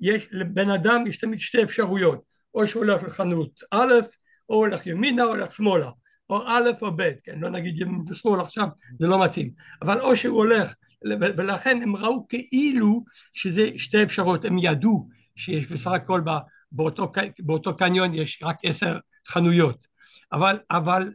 [0.00, 2.22] יש, לבן אדם יש תמיד שתי אפשרויות,
[2.54, 3.92] או שהוא הולך לחנות א',
[4.48, 5.90] או הולך ימינה, או הולך שמאלה,
[6.30, 8.68] או א' או ב', כן, לא נגיד ימין ושמאל עכשיו,
[9.00, 9.50] זה לא מתאים,
[9.82, 10.74] אבל או שהוא הולך,
[11.20, 16.20] ולכן הם ראו כאילו שזה שתי אפשרויות, הם ידעו שיש בסך הכל
[16.74, 19.86] באותו, באותו קניון יש רק עשר חנויות,
[20.32, 21.12] אבל, אבל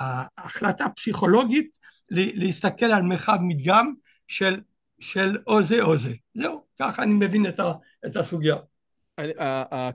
[0.00, 1.76] ההחלטה הפסיכולוגית
[2.10, 3.94] להסתכל על מרחב מדגם
[4.28, 4.60] של,
[5.00, 6.12] של או זה או זה.
[6.34, 7.72] זהו, ככה אני מבין את, ה,
[8.06, 8.56] את הסוגיה.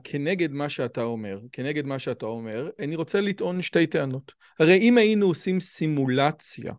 [0.04, 4.32] כנגד מה שאתה אומר, כנגד מה שאתה אומר, אני רוצה לטעון שתי טענות.
[4.60, 6.72] הרי אם היינו עושים סימולציה,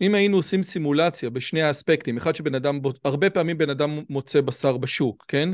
[0.00, 4.76] אם היינו עושים סימולציה בשני האספקטים, אחד שבן אדם, הרבה פעמים בן אדם מוצא בשר
[4.76, 5.48] בשוק, כן?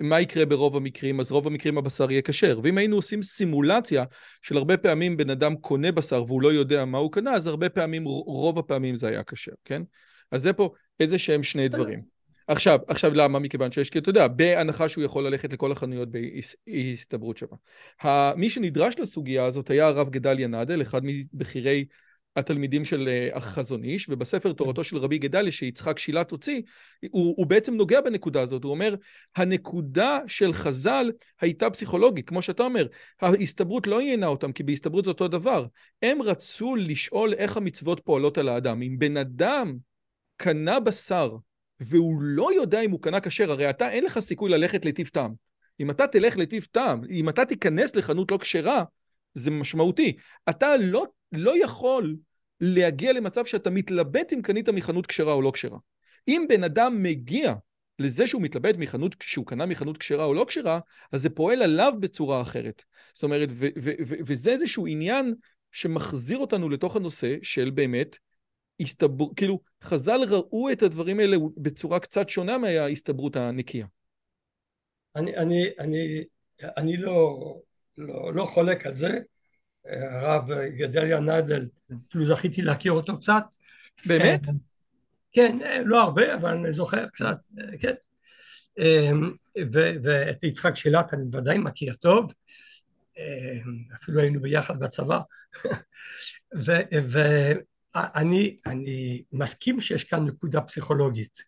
[0.00, 1.20] מה יקרה ברוב המקרים?
[1.20, 2.60] אז רוב המקרים הבשר יהיה כשר.
[2.62, 4.04] ואם היינו עושים סימולציה
[4.42, 7.68] של הרבה פעמים בן אדם קונה בשר והוא לא יודע מה הוא קנה, אז הרבה
[7.68, 9.82] פעמים, רוב הפעמים זה היה כשר, כן?
[10.30, 12.02] אז זה פה איזה שהם שני דברים.
[12.48, 13.38] עכשיו, עכשיו למה?
[13.38, 16.08] מכיוון שיש, כי אתה יודע, בהנחה שהוא יכול ללכת לכל החנויות
[16.66, 18.32] בהסתברות שווה.
[18.36, 21.84] מי שנדרש לסוגיה הזאת היה הרב גדליה נדל, אחד מבכירי
[22.36, 24.54] התלמידים של אה, החזון איש, ובספר כן.
[24.54, 26.62] תורתו של רבי גדליה שיצחק שילת הוציא,
[27.10, 28.94] הוא, הוא בעצם נוגע בנקודה הזאת, הוא אומר,
[29.36, 32.86] הנקודה של חז"ל הייתה פסיכולוגית, כמו שאתה אומר,
[33.20, 35.66] ההסתברות לא עיינה אותם, כי בהסתברות זה אותו דבר.
[36.02, 38.82] הם רצו לשאול איך המצוות פועלות על האדם.
[38.82, 39.76] אם בן אדם
[40.36, 41.36] קנה בשר,
[41.80, 45.32] והוא לא יודע אם הוא קנה כשר, הרי אתה אין לך סיכוי ללכת לטיב טעם.
[45.80, 48.84] אם אתה תלך לטיב טעם, אם אתה תיכנס לחנות לא כשרה,
[49.34, 50.16] זה משמעותי.
[50.48, 52.16] אתה לא, לא יכול
[52.60, 55.78] להגיע למצב שאתה מתלבט אם קנית מחנות כשרה או לא כשרה.
[56.28, 57.54] אם בן אדם מגיע
[57.98, 60.80] לזה שהוא מתלבט מחנות, שהוא קנה מחנות כשרה או לא כשרה,
[61.12, 62.82] אז זה פועל עליו בצורה אחרת.
[63.14, 65.34] זאת אומרת, ו- ו- ו- וזה איזשהו עניין
[65.72, 68.16] שמחזיר אותנו לתוך הנושא של באמת
[68.80, 69.24] הסתבר...
[69.36, 73.86] כאילו, חז"ל ראו את הדברים האלה בצורה קצת שונה מההסתברות הנקייה.
[75.16, 76.24] אני, אני, אני,
[76.76, 77.38] אני לא,
[77.98, 79.18] לא, לא חולק על זה.
[79.86, 81.68] הרב גדליה נדל,
[82.08, 83.44] אפילו זכיתי להכיר אותו קצת.
[84.06, 84.40] באמת?
[85.32, 87.36] כן, לא הרבה, אבל אני זוכר קצת,
[87.80, 87.94] כן.
[90.02, 92.32] ואת יצחק שילת אני ודאי מכיר טוב,
[93.94, 95.20] אפילו היינו ביחד בצבא.
[97.94, 101.42] ואני אני מסכים שיש כאן נקודה פסיכולוגית,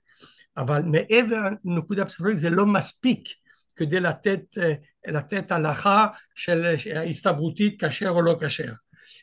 [0.57, 3.29] אבל מעבר לנקודה פסיכולוגית זה לא מספיק
[3.77, 4.75] כדי לתת, אה,
[5.07, 6.75] לתת הנחה של
[7.09, 8.73] הסתברותית כשר או לא כשר.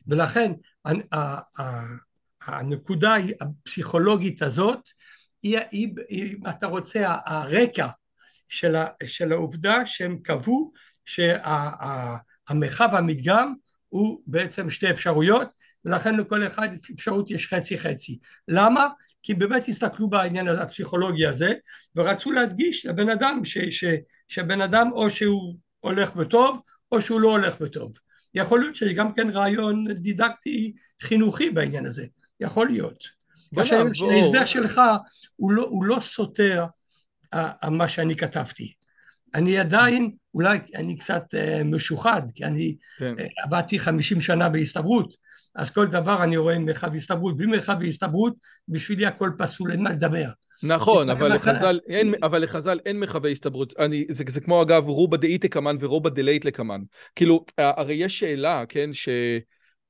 [0.08, 0.52] ולכן
[2.42, 4.80] הנקודה הפסיכולוגית הזאת
[5.44, 5.60] היא,
[6.12, 7.88] אם אתה רוצה, הרקע
[8.48, 10.72] של, של העובדה שהם קבעו
[11.06, 13.54] שהמרחב המדגם
[13.90, 15.54] הוא בעצם שתי אפשרויות
[15.86, 18.20] ולכן לכל אחד אפשרות יש חצי חצי.
[18.48, 18.88] למה?
[19.24, 21.54] כי באמת הסתכלו בעניין הפסיכולוגי הזה
[21.96, 23.84] ורצו להדגיש לבן אדם ש, ש,
[24.30, 26.62] שבן אדם או שהוא הולך בטוב
[26.92, 27.98] או שהוא לא הולך בטוב.
[28.34, 32.06] יכול להיות שיש גם כן רעיון דידקטי חינוכי בעניין הזה,
[32.40, 33.04] יכול להיות.
[33.58, 34.82] ההסבר שלך
[35.36, 36.66] הוא לא, הוא לא סותר
[37.36, 38.74] uh, מה שאני כתבתי.
[39.36, 43.14] אני עדיין, אולי אני קצת uh, משוחד, כי אני כן.
[43.46, 45.16] עבדתי חמישים שנה בהסתברות,
[45.56, 48.34] אז כל דבר אני רואה מרחב הסתברות, בלי מרחב הסתברות
[48.68, 50.30] בשבילי הכל פסול, אין מה לדבר.
[50.64, 53.74] נכון, אבל לחז"ל אין, אבל לחז"ל אין מרחבי הסתברות.
[53.80, 56.82] אני, זה, זה כמו אגב רובה דאיתא קמן ורובה דלייתא קמן.
[57.16, 59.10] כאילו, הרי יש שאלה, כן, ש...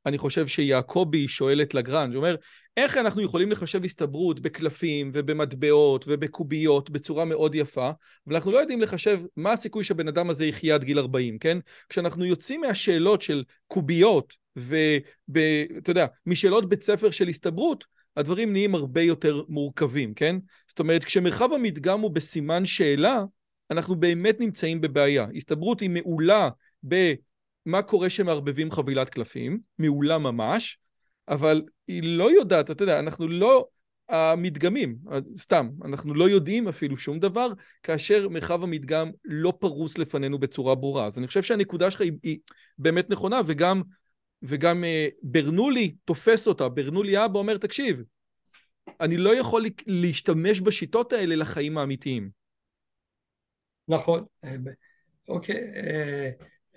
[0.06, 2.36] אני חושב שיעקבי שואל את לגרנג', הוא אומר,
[2.78, 7.92] איך אנחנו יכולים לחשב הסתברות בקלפים ובמטבעות ובקוביות בצורה מאוד יפה,
[8.28, 11.58] אבל אנחנו לא יודעים לחשב מה הסיכוי שהבן אדם הזה יחיה עד גיל 40, כן?
[11.90, 17.84] כשאנחנו יוצאים מהשאלות של קוביות ואתה יודע, משאלות בית ספר של הסתברות,
[18.17, 20.36] הדברים נהיים הרבה יותר מורכבים, כן?
[20.67, 23.24] זאת אומרת, כשמרחב המדגם הוא בסימן שאלה,
[23.72, 25.28] אנחנו באמת נמצאים בבעיה.
[25.36, 26.50] הסתברות היא מעולה
[26.84, 30.80] במה קורה שמערבבים חבילת קלפים, מעולה ממש,
[31.28, 33.67] אבל היא לא יודעת, אתה יודע, אנחנו לא
[34.10, 34.98] המדגמים,
[35.38, 37.48] סתם, אנחנו לא יודעים אפילו שום דבר,
[37.84, 41.06] כאשר מרחב המדגם לא פרוס לפנינו בצורה ברורה.
[41.06, 42.38] אז אני חושב שהנקודה שלך היא, היא
[42.78, 43.82] באמת נכונה, וגם,
[44.41, 46.69] וגם אה, ברנולי תופס אותה.
[46.69, 48.04] ברנולי אבא אומר, תקשיב,
[49.02, 52.30] אני לא יכול להשתמש בשיטות האלה לחיים האמיתיים.
[53.88, 54.56] נכון, אה,
[55.30, 55.62] אוקיי,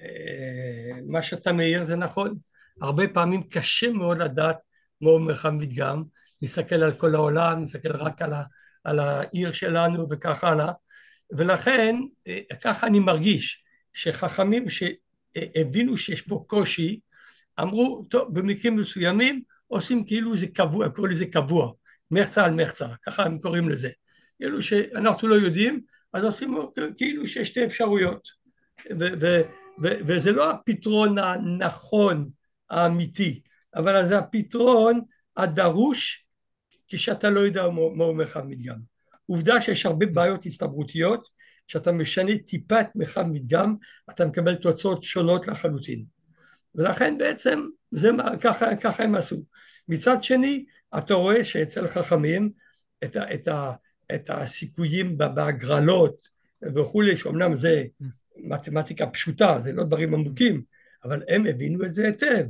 [0.01, 2.39] אה, מה שאתה מעיר זה נכון.
[2.81, 4.57] הרבה פעמים קשה מאוד לדעת
[5.01, 6.03] מהו מרחב מדגם,
[6.43, 8.43] נסתכל על כל העולם, נסתכל רק על, ה,
[8.85, 10.73] על העיר שלנו וכך הלאה,
[11.31, 11.97] ולכן
[12.63, 17.01] ככה אני מרגיש שחכמים שהבינו שיש פה קושי,
[17.61, 21.73] אמרו, טוב, במקרים מסוימים עושים כאילו זה קבוע, קוראים לזה קבוע,
[22.11, 23.91] מחצה על מחצה, ככה הם קוראים לזה.
[24.39, 25.81] כאילו שאנחנו לא יודעים,
[26.13, 26.57] אז עושים
[26.97, 28.29] כאילו שיש שתי אפשרויות.
[28.91, 29.43] ו- ו-
[29.83, 32.29] ו- וזה לא הפתרון הנכון
[32.71, 33.41] האמיתי,
[33.75, 35.01] אבל זה הפתרון
[35.37, 36.27] הדרוש
[36.89, 38.77] כשאתה לא יודע מהו מרחב מדגם.
[39.27, 41.29] עובדה שיש הרבה בעיות הסתברותיות,
[41.67, 43.77] כשאתה משנה טיפה את מרחב מדגם,
[44.11, 46.05] אתה מקבל תוצאות שונות לחלוטין.
[46.75, 49.45] ולכן בעצם זה מה, ככה, ככה הם עשו.
[49.89, 50.65] מצד שני,
[50.99, 52.51] אתה רואה שאצל חכמים
[53.05, 53.73] את, ה, את, ה,
[54.15, 56.29] את הסיכויים בהגרלות
[56.75, 57.85] וכולי, שאומנם זה
[58.37, 60.63] מתמטיקה פשוטה, זה לא דברים עמוקים,
[61.05, 62.45] אבל הם הבינו את זה היטב,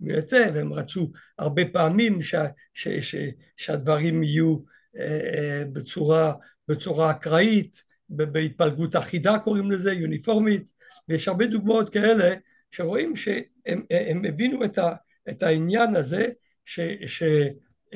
[0.00, 2.34] היטב, הם רצו הרבה פעמים ש,
[2.74, 3.14] ש, ש,
[3.56, 4.58] שהדברים יהיו
[4.96, 6.32] אה, אה, בצורה,
[6.68, 10.72] בצורה אקראית, בהתפלגות אחידה קוראים לזה, יוניפורמית,
[11.08, 12.34] ויש הרבה דוגמאות כאלה
[12.74, 14.92] שרואים שהם הבינו את, ה,
[15.28, 16.28] את העניין הזה
[16.64, 17.22] ש, ש,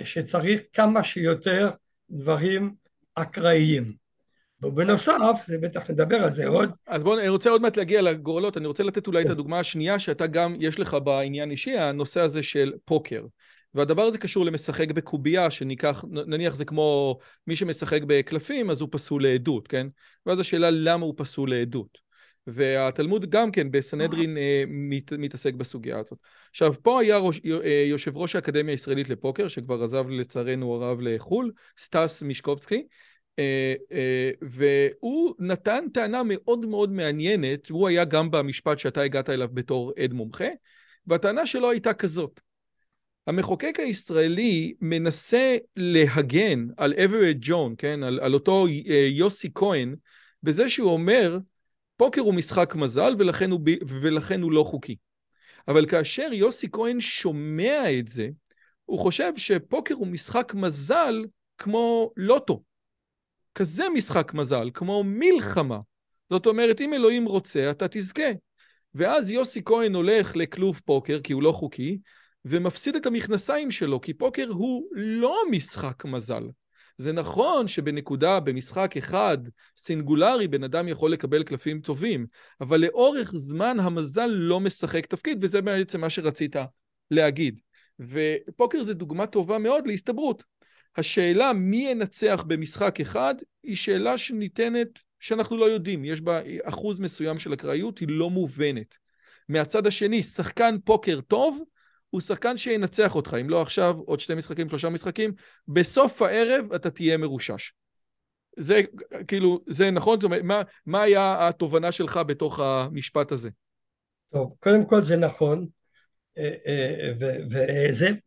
[0.05, 1.71] שצריך כמה שיותר
[2.11, 2.75] דברים
[3.14, 3.93] אקראיים.
[4.62, 6.71] ובנוסף, זה בטח נדבר על זה עוד.
[6.87, 9.31] אז בואו, אני רוצה עוד מעט להגיע לגורלות, אני רוצה לתת אולי את.
[9.31, 13.25] הדוגמה השנייה שאתה גם, יש לך בעניין אישי, הנושא הזה של פוקר.
[13.75, 19.23] והדבר הזה קשור למשחק בקובייה, שניקח, נניח זה כמו מי שמשחק בקלפים, אז הוא פסול
[19.23, 19.87] לעדות, כן?
[20.27, 22.08] ואז השאלה למה הוא פסול לעדות.
[22.53, 26.19] והתלמוד גם כן בסנהדרין אה, מת, מתעסק בסוגיה הזאת.
[26.51, 31.53] עכשיו, פה היה ראש, אה, יושב ראש האקדמיה הישראלית לפוקר, שכבר עזב לצערנו הרב לחו"ל,
[31.79, 32.83] סטס מישקובסקי,
[33.39, 39.49] אה, אה, והוא נתן טענה מאוד מאוד מעניינת, הוא היה גם במשפט שאתה הגעת אליו
[39.53, 40.49] בתור עד מומחה,
[41.07, 42.41] והטענה שלו הייתה כזאת:
[43.27, 49.95] המחוקק הישראלי מנסה להגן על אברד ג'ון, כן, על, על אותו אה, יוסי כהן,
[50.43, 51.39] בזה שהוא אומר,
[51.99, 54.97] פוקר הוא משחק מזל ולכן הוא, ולכן הוא לא חוקי.
[55.69, 58.29] אבל כאשר יוסי כהן שומע את זה,
[58.85, 61.25] הוא חושב שפוקר הוא משחק מזל
[61.59, 62.63] כמו לוטו.
[63.55, 65.79] כזה משחק מזל, כמו מלחמה.
[66.31, 68.31] זאת אומרת, אם אלוהים רוצה, אתה תזכה.
[68.95, 71.99] ואז יוסי כהן הולך לכלוב פוקר, כי הוא לא חוקי,
[72.45, 76.43] ומפסיד את המכנסיים שלו, כי פוקר הוא לא משחק מזל.
[76.99, 79.39] זה נכון שבנקודה, במשחק אחד,
[79.77, 82.27] סינגולרי, בן אדם יכול לקבל קלפים טובים,
[82.61, 86.57] אבל לאורך זמן המזל לא משחק תפקיד, וזה בעצם מה שרצית
[87.11, 87.61] להגיד.
[88.01, 90.45] ופוקר זה דוגמה טובה מאוד להסתברות.
[90.97, 94.89] השאלה מי ינצח במשחק אחד היא שאלה שניתנת,
[95.21, 98.95] שאנחנו לא יודעים, יש בה אחוז מסוים של אקראיות, היא לא מובנת.
[99.49, 101.63] מהצד השני, שחקן פוקר טוב
[102.11, 105.33] הוא שחקן שינצח אותך, אם לא עכשיו, עוד שתי משחקים, שלושה משחקים,
[105.68, 107.73] בסוף הערב אתה תהיה מרושש.
[108.59, 108.81] זה
[109.29, 110.16] כאילו, זה נכון?
[110.16, 113.49] זאת אומרת, מה, מה היה התובנה שלך בתוך המשפט הזה?
[114.33, 115.66] טוב, קודם כל זה נכון,
[116.38, 117.12] אה, אה,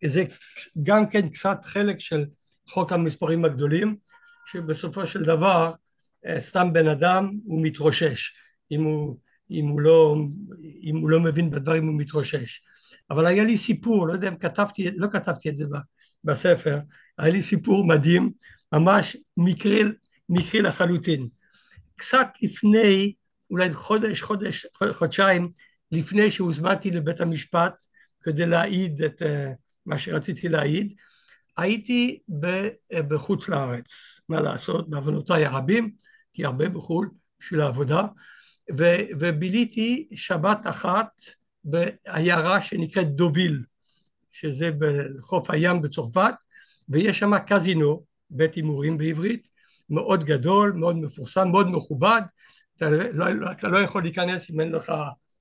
[0.03, 0.23] וזה
[0.83, 2.25] גם כן קצת חלק של
[2.67, 3.95] חוק המספרים הגדולים,
[4.45, 5.71] שבסופו של דבר
[6.25, 8.33] אה, סתם בן אדם הוא מתרושש,
[8.71, 9.17] אם הוא,
[9.51, 10.15] אם הוא, לא,
[10.83, 12.61] אם הוא לא מבין בדברים הוא מתרושש.
[13.11, 15.65] אבל היה לי סיפור, לא יודע אם כתבתי, לא כתבתי את זה
[16.23, 16.79] בספר,
[17.17, 18.31] היה לי סיפור מדהים,
[18.73, 19.83] ממש מקרי,
[20.29, 21.27] מקרי לחלוטין.
[21.95, 23.13] קצת לפני,
[23.49, 25.51] אולי חודש, חודש, חודשיים,
[25.91, 27.73] לפני שהוזמנתי לבית המשפט
[28.23, 29.51] כדי להעיד את אה,
[29.85, 30.93] מה שרציתי להעיד,
[31.57, 32.19] הייתי
[33.07, 35.91] בחוץ לארץ, מה לעשות, בעוונותיי הרבים,
[36.33, 38.03] כי הרבה בחו"ל בשביל העבודה,
[39.19, 41.09] וביליתי שבת אחת
[41.63, 43.63] בעיירה שנקראת דוביל,
[44.31, 46.33] שזה בחוף הים בצרפת,
[46.89, 49.47] ויש שם קזינו, בית הימורים בעברית,
[49.89, 52.21] מאוד גדול, מאוד מפורסם, מאוד מכובד,
[52.77, 54.93] אתה לא, לא, אתה לא יכול להיכנס אם אין לך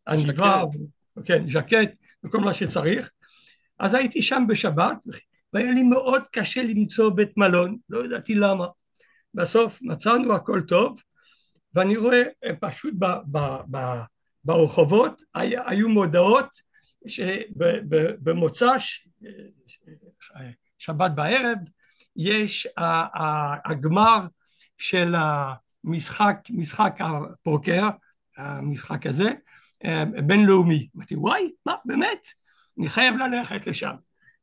[0.08, 0.62] עניבה,
[1.24, 1.90] כן, ז'קט
[2.24, 3.10] וכל מה שצריך.
[3.78, 5.04] אז הייתי שם בשבת,
[5.52, 8.66] והיה לי מאוד קשה למצוא בית מלון, לא ידעתי למה.
[9.34, 11.00] בסוף מצאנו הכל טוב,
[11.74, 13.38] ואני רואה אה, פשוט ב, ב,
[13.70, 13.78] ב,
[14.44, 16.46] ברחובות היה, היו מודעות
[17.06, 19.08] שבמוצ"ש,
[20.78, 21.58] שבת בערב,
[22.16, 22.68] יש
[23.64, 24.18] הגמר
[24.78, 25.14] של
[25.84, 27.88] המשחק, משחק הפוקר,
[28.36, 29.30] המשחק הזה,
[29.84, 30.88] אה, בינלאומי.
[30.96, 32.28] אמרתי, וואי, מה, באמת?
[32.78, 33.94] אני חייב ללכת לשם.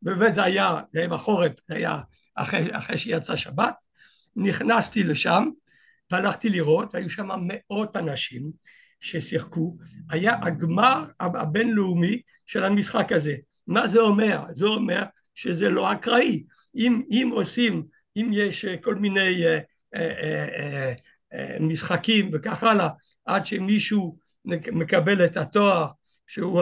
[0.01, 1.99] באמת זה היה, זה היה בחורף, זה היה
[2.35, 3.75] אחרי, אחרי שיצא שבת.
[4.35, 5.49] נכנסתי לשם
[6.11, 8.51] והלכתי לראות, היו שם מאות אנשים
[8.99, 9.77] ששיחקו,
[10.09, 13.35] היה הגמר הבינלאומי של המשחק הזה.
[13.67, 14.43] מה זה אומר?
[14.53, 15.03] זה אומר
[15.35, 16.43] שזה לא אקראי.
[16.75, 17.83] אם, אם עושים,
[18.17, 19.59] אם יש כל מיני אה,
[19.95, 20.93] אה,
[21.33, 22.89] אה, משחקים וכך הלאה,
[23.25, 24.17] עד שמישהו
[24.71, 25.87] מקבל את התואר
[26.27, 26.61] שהוא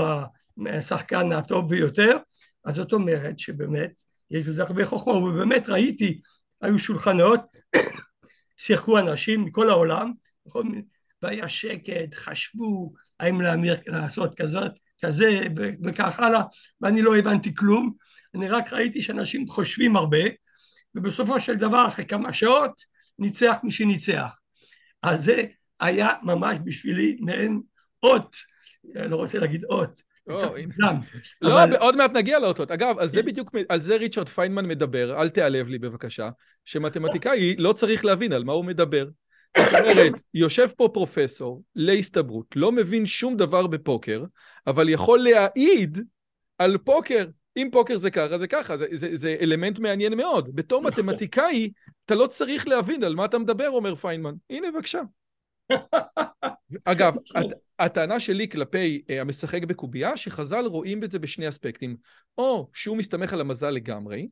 [0.77, 2.17] השחקן הטוב ביותר,
[2.65, 6.21] אז זאת אומרת שבאמת יש בזה הרבה חוכמה, ובאמת ראיתי,
[6.61, 7.41] היו שולחנות,
[8.57, 10.11] שיחקו אנשים מכל העולם,
[10.45, 10.81] נכון?
[11.21, 14.71] והיה שקט, חשבו האם להמיר, לעשות כזאת,
[15.05, 15.47] כזה
[15.83, 16.41] וכך הלאה,
[16.81, 17.93] ואני לא הבנתי כלום,
[18.35, 20.23] אני רק ראיתי שאנשים חושבים הרבה,
[20.95, 22.81] ובסופו של דבר אחרי כמה שעות
[23.19, 24.39] ניצח מי שניצח.
[25.03, 25.43] אז זה
[25.79, 27.61] היה ממש בשבילי מעין
[28.03, 28.35] אות,
[28.83, 30.01] לא רוצה להגיד אות,
[31.41, 32.71] לא, עוד מעט נגיע לאותות.
[32.71, 33.27] אגב, על זה כן.
[33.27, 36.29] בדיוק, על זה ריצ'רד פיינמן מדבר, אל תיעלב לי בבקשה,
[36.65, 39.07] שמתמטיקאי לא צריך להבין על מה הוא מדבר.
[39.57, 44.23] זאת אומרת, יושב פה פרופסור להסתברות, לא מבין שום דבר בפוקר,
[44.67, 45.99] אבל יכול להעיד
[46.57, 47.25] על פוקר.
[47.57, 50.55] אם פוקר זה ככה, זה ככה, זה, זה, זה אלמנט מעניין מאוד.
[50.55, 51.05] בתור נכון.
[51.05, 51.71] מתמטיקאי,
[52.05, 54.33] אתה לא צריך להבין על מה אתה מדבר, אומר פיינמן.
[54.49, 55.01] הנה, בבקשה.
[56.85, 57.51] אגב, נכון.
[57.79, 61.95] הטענה שלי כלפי uh, המשחק בקובייה, שחז"ל רואים את זה בשני אספקטים.
[62.37, 64.27] או שהוא מסתמך על המזל לגמרי,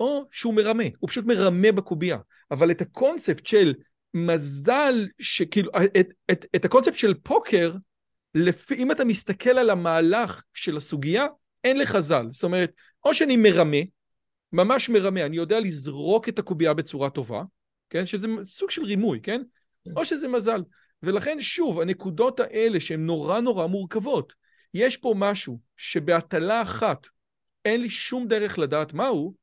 [0.00, 2.18] או שהוא מרמה, הוא פשוט מרמה בקובייה.
[2.50, 3.74] אבל את הקונספט של
[4.14, 5.70] מזל, שכאילו,
[6.00, 7.72] את, את, את הקונספט של פוקר,
[8.34, 11.26] לפי, אם אתה מסתכל על המהלך של הסוגיה,
[11.64, 12.26] אין לך זל.
[12.30, 12.72] זאת אומרת,
[13.04, 13.76] או שאני מרמה,
[14.52, 17.42] ממש מרמה, אני יודע לזרוק את הקובייה בצורה טובה,
[17.90, 18.06] כן?
[18.06, 19.42] שזה סוג של רימוי, כן?
[19.84, 19.90] כן.
[19.96, 20.62] או שזה מזל.
[21.02, 24.32] ולכן שוב, הנקודות האלה שהן נורא נורא מורכבות,
[24.74, 27.06] יש פה משהו שבהטלה אחת
[27.64, 29.34] אין לי שום דרך לדעת מהו,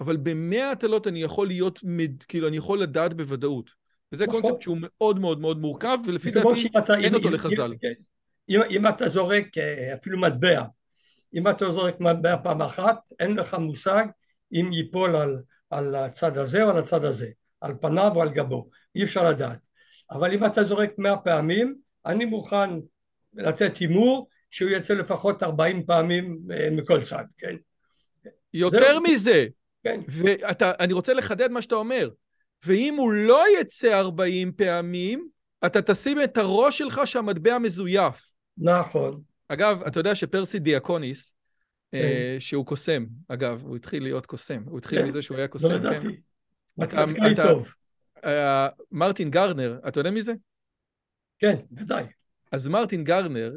[0.00, 1.80] אבל במאה הטלות אני יכול להיות,
[2.28, 3.79] כאילו אני יכול לדעת בוודאות.
[4.12, 4.42] וזה נכון.
[4.42, 7.74] קונספט שהוא מאוד מאוד מאוד מורכב, ולפי דעתי אין אותו לחז"ל.
[7.80, 7.92] כן.
[8.48, 10.62] אם, אם אתה זורק אה, אפילו מטבע,
[11.34, 14.04] אם אתה זורק מטבע פעם אחת, אין לך מושג
[14.52, 15.38] אם ייפול על,
[15.70, 17.28] על הצד הזה או על הצד הזה,
[17.60, 19.58] על פניו או על גבו, אי אפשר לדעת.
[20.10, 22.70] אבל אם אתה זורק מאה פעמים, אני מוכן
[23.34, 27.56] לתת הימור שהוא יצא לפחות ארבעים פעמים אה, מכל צד, כן?
[28.54, 29.46] יותר מזה,
[29.84, 30.00] כן.
[30.08, 32.08] ואני רוצה לחדד מה שאתה אומר.
[32.64, 35.28] ואם הוא לא יצא ארבעים פעמים,
[35.66, 38.26] אתה תשים את הראש שלך שהמטבע מזויף.
[38.58, 39.22] נכון.
[39.48, 41.34] אגב, אתה יודע שפרסי דיאקוניס,
[41.92, 41.98] כן.
[41.98, 45.08] אה, שהוא קוסם, אגב, הוא התחיל להיות קוסם, הוא התחיל כן.
[45.08, 45.70] מזה שהוא היה קוסם.
[45.70, 46.06] לא ידעתי.
[46.06, 46.12] כן.
[46.76, 47.74] מתמטיקאי טוב.
[48.24, 50.32] אה, מרטין גרנר, אתה יודע מי זה?
[51.38, 52.04] כן, ודאי.
[52.52, 53.56] אז מרטין גרנר,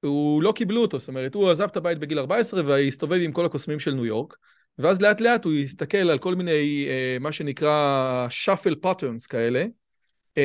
[0.00, 3.46] הוא לא קיבלו אותו, זאת אומרת, הוא עזב את הבית בגיל 14 והסתובב עם כל
[3.46, 4.36] הקוסמים של ניו יורק,
[4.78, 9.64] ואז לאט לאט הוא הסתכל על כל מיני, uh, מה שנקרא shuffle patterns כאלה,
[10.34, 10.38] uh,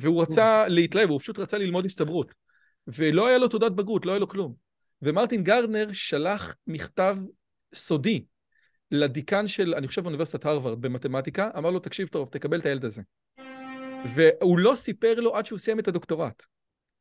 [0.00, 2.34] והוא רצה להתלהב, הוא פשוט רצה ללמוד הסתברות.
[2.86, 4.54] ולא היה לו תעודת בגרות, לא היה לו כלום.
[5.02, 7.16] ומרטין גרדנר שלח מכתב
[7.74, 8.24] סודי
[8.90, 13.02] לדיקן של, אני חושב, אוניברסיטת הרווארד במתמטיקה, אמר לו, תקשיב טוב, תקבל את הילד הזה.
[14.14, 16.42] והוא לא סיפר לו עד שהוא סיים את הדוקטורט.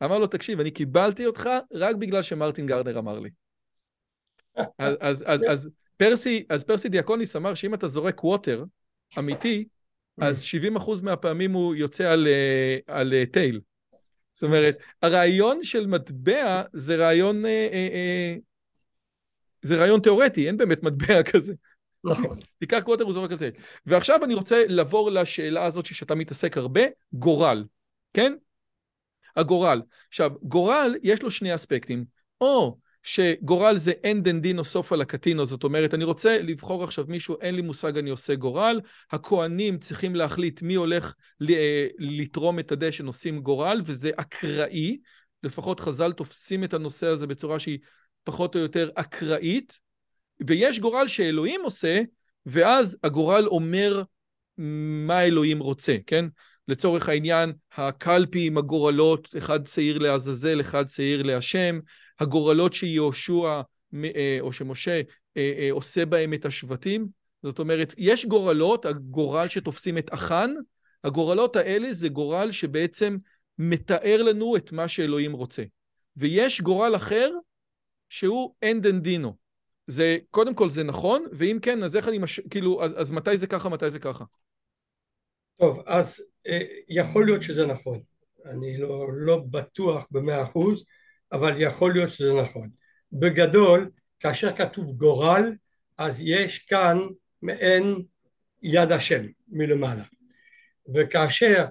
[0.04, 3.30] אמר לו, תקשיב, אני קיבלתי אותך רק בגלל שמרטין גרדנר אמר לי.
[4.78, 8.64] אז, אז, אז, אז, פרסי, אז פרסי דיאקוניס אמר שאם אתה זורק quarter
[9.20, 9.68] אמיתי,
[10.22, 13.56] אז 70% מהפעמים הוא יוצא על, אה, על tail.
[13.56, 14.00] אה,
[14.34, 18.36] זאת אומרת, הרעיון של מטבע זה רעיון, אה,
[19.62, 21.54] זה רעיון תיאורטי, אין באמת מטבע כזה.
[22.04, 22.38] נכון.
[22.60, 23.52] תיקח quarter וזורק על tail.
[23.86, 26.82] ועכשיו אני רוצה לעבור לשאלה הזאת שאתה מתעסק הרבה,
[27.14, 27.66] גורל,
[28.14, 28.34] כן?
[29.36, 29.82] הגורל.
[30.08, 32.06] עכשיו, גורל יש לו שני אספקטים.
[32.42, 37.06] או שגורל זה אין דן דינו סוף על הקטינו, זאת אומרת, אני רוצה לבחור עכשיו
[37.08, 38.82] מישהו, אין לי מושג, אני עושה גורל.
[39.12, 41.14] הכוהנים צריכים להחליט מי הולך
[41.50, 44.98] אה, לתרום את הדשן, עושים גורל, וזה אקראי.
[45.44, 47.80] לפחות חז"ל תופסים את הנושא הזה בצורה שהיא
[48.24, 49.80] פחות או יותר אקראית.
[50.48, 52.02] ויש גורל שאלוהים עושה,
[52.46, 54.04] ואז הגורל אומר
[55.08, 56.26] מה אלוהים רוצה, כן?
[56.70, 61.80] לצורך העניין, הקלפי עם הגורלות, אחד שעיר לעזאזל, אחד שעיר להשם,
[62.20, 63.62] הגורלות שיהושע
[64.16, 65.02] אה, או שמשה
[65.38, 67.08] אה, אה, עושה בהם את השבטים.
[67.44, 70.52] זאת אומרת, יש גורלות, הגורל שתופסים את אחן,
[71.04, 73.18] הגורלות האלה זה גורל שבעצם
[73.58, 75.64] מתאר לנו את מה שאלוהים רוצה.
[76.18, 77.30] ויש גורל אחר
[78.10, 79.36] שהוא אנדנדינו.
[79.88, 82.40] זה, קודם כל זה נכון, ואם כן, אז איך אני מש...
[82.40, 84.24] כאילו, אז, אז מתי זה ככה, מתי זה ככה?
[85.60, 86.22] טוב, אז
[86.90, 88.00] יכול להיות שזה נכון.
[88.46, 90.86] אני לא, לא בטוח במאה אחוז,
[91.32, 92.70] אבל יכול להיות שזה נכון.
[93.12, 93.90] בגדול,
[94.20, 95.54] כאשר כתוב גורל,
[95.98, 96.98] אז יש כאן
[97.42, 98.04] מעין
[98.62, 100.04] יד השם מלמעלה.
[100.96, 101.66] וכאשר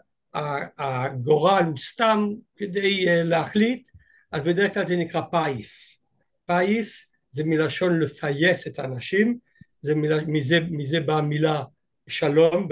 [0.79, 3.89] הגורל הוא סתם כדי אה, להחליט,
[4.33, 6.01] אז בדרך כלל זה נקרא פייס.
[6.47, 9.39] פייס זה מלשון לפייס את האנשים,
[9.81, 11.63] זה מילה, מזה, מזה באה המילה
[12.09, 12.69] שלום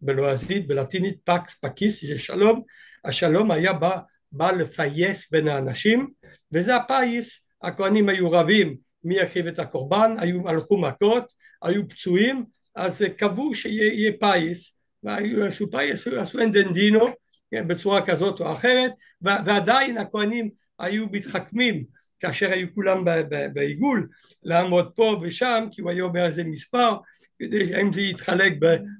[0.00, 2.62] בלועזית, בלטינית pax pacis זה שלום,
[3.04, 3.98] השלום היה בא,
[4.32, 6.10] בא לפייס בין האנשים
[6.52, 12.44] וזה הפייס, הכהנים היו רבים מי יקריב את הקורבן, היו הלכו מכות, היו פצועים,
[12.74, 17.06] אז קבעו שיהיה פייס, והיו עשו פייס, עשו אנדנדינו
[17.50, 21.84] כן, בצורה כזאת או אחרת, ועדיין הכהנים היו מתחכמים
[22.26, 23.04] כאשר היו כולם
[23.52, 24.08] בעיגול
[24.42, 26.96] לעמוד פה ושם כי הוא היה אומר איזה מספר
[27.38, 28.52] כדי האם זה יתחלק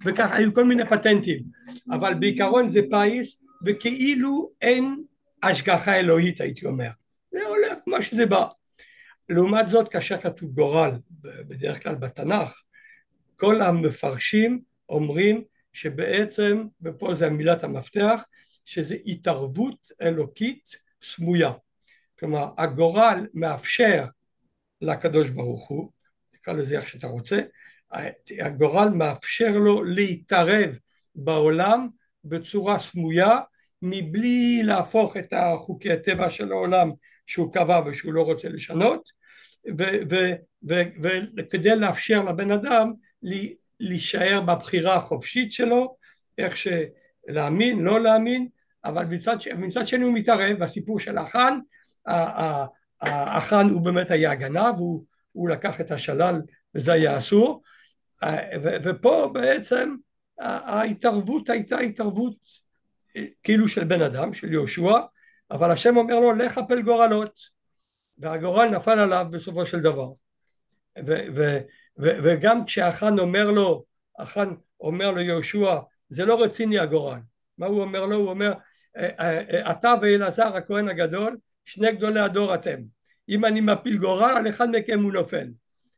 [0.04, 1.42] וכך היו כל מיני פטנטים.
[1.90, 5.02] אבל בעיקרון זה פייס וכאילו אין
[5.42, 6.88] השגחה אלוהית הייתי אומר.
[7.32, 8.46] זה הולך כמו שזה בא.
[9.28, 12.62] לעומת זאת כאשר כתוב גורל בדרך כלל בתנ"ך
[13.36, 18.24] כל המפרשים אומרים שבעצם ופה זה מילת המפתח
[18.64, 21.52] שזה התערבות אלוקית סמויה
[22.24, 24.04] כלומר הגורל מאפשר
[24.80, 25.90] לקדוש ברוך הוא,
[26.32, 27.40] תקרא לזה איך שאתה רוצה,
[28.40, 30.78] הגורל מאפשר לו להתערב
[31.14, 31.88] בעולם
[32.24, 33.38] בצורה סמויה
[33.82, 36.90] מבלי להפוך את החוקי הטבע של העולם
[37.26, 39.08] שהוא קבע ושהוא לא רוצה לשנות
[41.38, 42.92] וכדי לאפשר לבן אדם
[43.80, 45.96] להישאר בבחירה החופשית שלו
[46.38, 48.48] איך שלהאמין לא להאמין
[48.84, 51.58] אבל מצד, מצד שני הוא מתערב והסיפור של החאן
[53.00, 54.74] האחן הוא באמת היה הגנב,
[55.32, 56.42] הוא לקח את השלל
[56.74, 57.62] וזה היה אסור,
[58.84, 59.94] ופה בעצם
[60.38, 62.36] ההתערבות הייתה התערבות
[63.16, 64.98] אה, כאילו של בן אדם, של יהושע,
[65.50, 67.40] אבל השם אומר לו לך הפל גורלות,
[68.18, 70.08] והגורל נפל עליו בסופו של דבר.
[71.98, 73.84] וגם כשהחאן אומר לו,
[74.18, 75.78] החאן אומר לו יהושע,
[76.08, 77.18] זה לא רציני הגורל.
[77.58, 78.16] מה הוא אומר לו?
[78.16, 78.52] הוא אומר,
[78.96, 82.80] אה, אה, אתה ואלעזר הכהן הגדול שני גדולי הדור אתם.
[83.28, 85.46] אם אני מפיל גורל, על אחד מכם הוא נופל.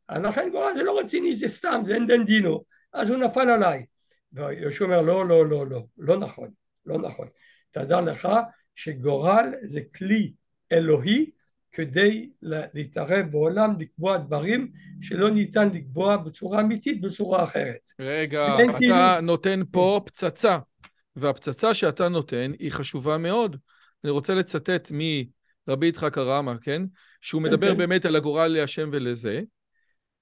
[0.08, 2.64] אז לכן גורל זה לא רציני, זה סתם, זה אין דן דינו.
[2.92, 3.84] אז הוא נפל עליי.
[4.32, 6.48] ויהושע אומר, לא, לא, לא, לא, לא נכון,
[6.86, 7.28] לא נכון.
[7.70, 8.28] תדע לך
[8.74, 10.32] שגורל זה כלי
[10.72, 11.30] אלוהי
[11.72, 17.90] כדי להתערב בעולם, לקבוע דברים שלא ניתן לקבוע בצורה אמיתית, בצורה אחרת.
[18.00, 19.20] רגע, אתה כאילו...
[19.22, 20.58] נותן פה פצצה,
[21.16, 23.56] והפצצה שאתה נותן היא חשובה מאוד.
[24.04, 25.00] אני רוצה לצטט מ...
[25.68, 26.82] רבי יצחק הרמה, כן?
[27.20, 27.70] שהוא מדבר okay.
[27.70, 27.78] כן, כן.
[27.78, 29.40] באמת על הגורל להשם ולזה.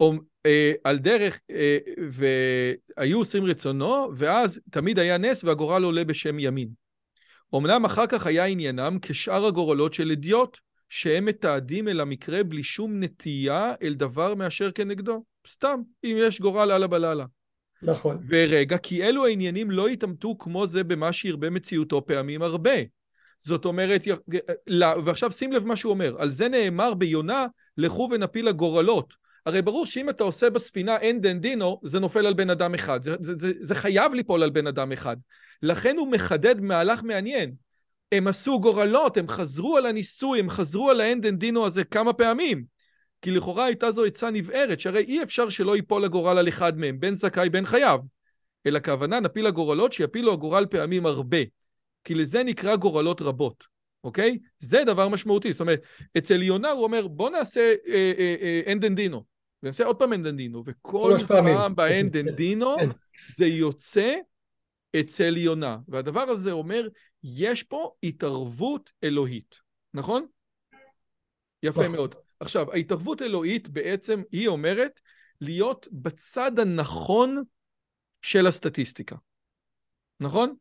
[0.01, 0.14] או,
[0.47, 1.78] אה, על דרך, אה,
[2.11, 6.68] והיו עושים רצונו, ואז תמיד היה נס והגורל עולה בשם ימין.
[7.55, 13.01] אמנם אחר כך היה עניינם כשאר הגורלות של אדיוט, שהם מתעדים אל המקרה בלי שום
[13.01, 15.24] נטייה אל דבר מאשר כנגדו.
[15.49, 17.24] סתם, אם יש גורל אללה בללה.
[17.82, 18.18] נכון.
[18.28, 22.74] ורגע, כי אלו העניינים לא יתעמתו כמו זה במה שירבה מציאותו פעמים הרבה.
[23.45, 24.03] זאת אומרת,
[25.05, 29.14] ועכשיו שים לב מה שהוא אומר, על זה נאמר ביונה, לכו ונפיל הגורלות.
[29.47, 33.03] הרי ברור שאם אתה עושה בספינה אין דן דינו, זה נופל על בן אדם אחד.
[33.03, 35.16] זה, זה, זה, זה חייב ליפול על בן אדם אחד.
[35.62, 37.55] לכן הוא מחדד מהלך מעניין.
[38.12, 42.12] הם עשו גורלות, הם חזרו על הניסוי, הם חזרו על האין דן דינו הזה כמה
[42.12, 42.64] פעמים.
[43.22, 47.01] כי לכאורה הייתה זו עצה נבערת, שהרי אי אפשר שלא ייפול הגורל על אחד מהם,
[47.01, 48.01] בין זכאי בין חייב.
[48.66, 51.38] אלא כוונה נפיל הגורלות שיפילו הגורל פעמים הרבה.
[52.05, 53.65] כי לזה נקרא גורלות רבות,
[54.05, 54.39] אוקיי?
[54.61, 55.53] זה דבר משמעותי.
[55.53, 55.83] זאת אומרת,
[56.19, 59.25] אצל יונה הוא אומר, בוא נעשה אה, אה, אה, אנדנדינו.
[59.63, 62.89] ונעשה עוד פעם אנדנדינו, וכל פעם באנדנדינו כן.
[63.29, 64.15] זה יוצא
[65.01, 65.79] אצל יונה.
[65.89, 66.89] והדבר הזה אומר,
[67.23, 69.55] יש פה התערבות אלוהית,
[69.95, 70.27] נכון?
[71.63, 71.93] יפה נכון.
[71.97, 72.15] מאוד.
[72.41, 75.01] עכשיו, ההתערבות אלוהית בעצם, היא אומרת,
[75.41, 77.43] להיות בצד הנכון
[78.23, 79.17] של הסטטיסטיקה.
[80.21, 80.55] נכון?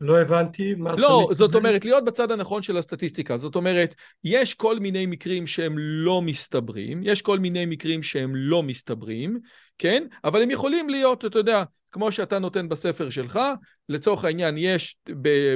[0.00, 0.94] לא הבנתי מה...
[0.96, 3.36] לא, זאת אומרת, להיות בצד הנכון של הסטטיסטיקה.
[3.36, 8.62] זאת אומרת, יש כל מיני מקרים שהם לא מסתברים, יש כל מיני מקרים שהם לא
[8.62, 9.38] מסתברים,
[9.78, 10.06] כן?
[10.24, 13.40] אבל הם יכולים להיות, אתה יודע, כמו שאתה נותן בספר שלך,
[13.88, 14.96] לצורך העניין יש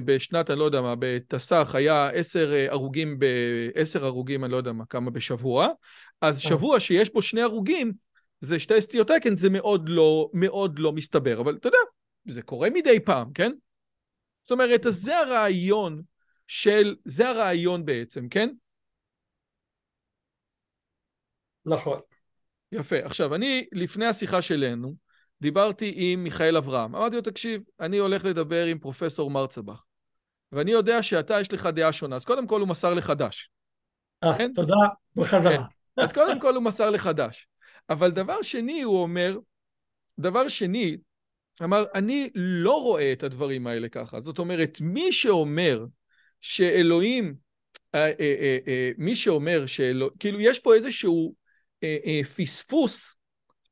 [0.05, 3.18] בשנת, אני לא יודע מה, בתס"ח היה עשר הרוגים,
[3.74, 5.68] עשר הרוגים, אני לא יודע מה, כמה בשבוע,
[6.20, 6.41] אז אה.
[6.41, 7.93] שבוע שיש בו שני הרוגים,
[8.41, 11.78] זה שתי סטיות תקן, זה מאוד לא, מאוד לא מסתבר, אבל אתה יודע,
[12.28, 13.53] זה קורה מדי פעם, כן?
[14.49, 16.03] זאת אומרת, אז זה הרעיון
[16.46, 18.49] של, זה הרעיון בעצם, כן?
[21.66, 22.01] נכון.
[22.72, 22.96] יפה.
[23.05, 24.94] עכשיו, אני, לפני השיחה שלנו,
[25.40, 26.96] דיברתי עם מיכאל אברהם.
[26.96, 29.82] אמרתי לו, תקשיב, אני הולך לדבר עם פרופסור מרצבך,
[30.53, 33.51] ואני יודע שאתה, יש לך דעה שונה, אז קודם כל הוא מסר לחדש.
[34.24, 34.53] אה, כן?
[34.53, 34.74] תודה,
[35.16, 35.57] בחזרה.
[35.57, 36.03] כן.
[36.03, 37.49] אז קודם כל הוא מסר לחדש.
[37.90, 39.38] אבל דבר שני, הוא אומר,
[40.18, 40.96] דבר שני,
[41.62, 44.20] אמר, אני לא רואה את הדברים האלה ככה.
[44.20, 45.84] זאת אומרת, מי שאומר
[46.40, 47.34] שאלוהים,
[47.94, 51.34] אה, אה, אה, מי שאומר שאלוהים, כאילו יש פה איזשהו
[52.36, 53.14] פספוס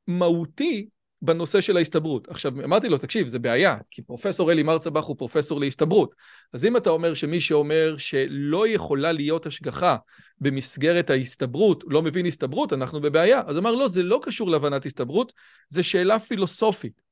[0.07, 0.87] מהותי
[1.21, 2.27] בנושא של ההסתברות.
[2.27, 6.15] עכשיו, אמרתי לו, תקשיב, זה בעיה, כי פרופסור אלי מרצבך הוא פרופסור להסתברות.
[6.53, 9.97] אז אם אתה אומר שמי שאומר שלא יכולה להיות השגחה
[10.41, 13.41] במסגרת ההסתברות, לא מבין הסתברות, אנחנו בבעיה.
[13.47, 15.33] אז אמר, לא, זה לא קשור להבנת הסתברות,
[15.69, 17.06] זה שאלה פילוסופית.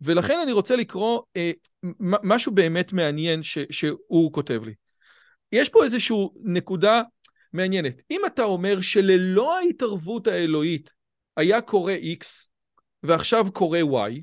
[0.00, 1.50] ולכן אני רוצה לקרוא אה,
[2.00, 4.74] משהו באמת מעניין ש, שהוא כותב לי.
[5.52, 7.02] יש פה איזושהי נקודה
[7.52, 7.94] מעניינת.
[8.10, 10.90] אם אתה אומר שללא ההתערבות האלוהית
[11.36, 12.26] היה קורה X
[13.02, 14.20] ועכשיו קורה Y,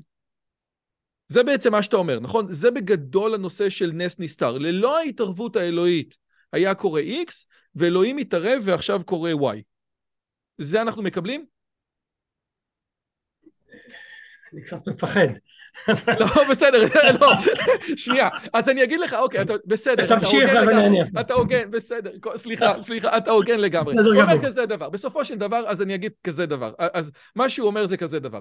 [1.28, 2.52] זה בעצם מה שאתה אומר, נכון?
[2.52, 4.58] זה בגדול הנושא של נס נסתר.
[4.58, 6.14] ללא ההתערבות האלוהית
[6.52, 7.32] היה קורה X,
[7.74, 9.62] ואלוהים מתערב ועכשיו קורה Y.
[10.58, 11.46] זה אנחנו מקבלים?
[14.52, 15.28] אני קצת מפחד.
[16.20, 16.84] לא, בסדר,
[17.20, 17.32] לא,
[17.96, 21.20] שנייה, אז אני אגיד לך, אוקיי, אתה בסדר, תמשיך ואני אענה.
[21.20, 23.94] אתה הוגן, בסדר, סליחה, סליחה, אתה הוגן לגמרי.
[23.94, 24.22] בסדר גמור.
[24.22, 27.66] הוא אומר כזה דבר, בסופו של דבר, אז אני אגיד כזה דבר, אז מה שהוא
[27.66, 28.40] אומר זה כזה דבר.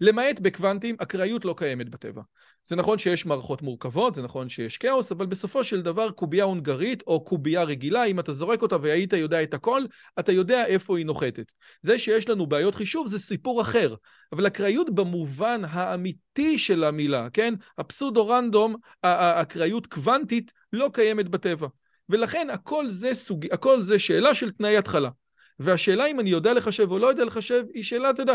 [0.00, 2.22] למעט בקוונטים, אקראיות לא קיימת בטבע.
[2.68, 7.02] זה נכון שיש מערכות מורכבות, זה נכון שיש כאוס, אבל בסופו של דבר קובייה הונגרית
[7.06, 9.82] או קובייה רגילה, אם אתה זורק אותה והיית יודע את הכל,
[10.18, 11.52] אתה יודע איפה היא נוחתת.
[11.82, 13.94] זה שיש לנו בעיות חישוב זה סיפור אחר,
[14.32, 17.54] אבל אקראיות במובן האמיתי של המילה, כן?
[17.78, 21.68] הפסודו רנדום, אקראיות קוונטית, לא קיימת בטבע.
[22.08, 23.46] ולכן הכל זה, סוג...
[23.52, 25.10] הכל זה שאלה של תנאי התחלה.
[25.58, 28.34] והשאלה אם אני יודע לחשב או לא יודע לחשב, היא שאלה, אתה יודע,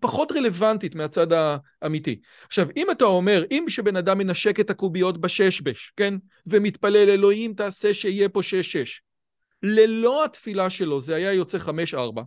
[0.00, 1.26] פחות רלוונטית מהצד
[1.82, 2.20] האמיתי.
[2.46, 6.14] עכשיו, אם אתה אומר, אם שבן אדם מנשק את הקוביות בשש-בש, כן?
[6.46, 9.02] ומתפלל, אלוהים תעשה שיהיה פה שש-שש.
[9.62, 12.22] ללא התפילה שלו זה היה יוצא חמש-ארבע,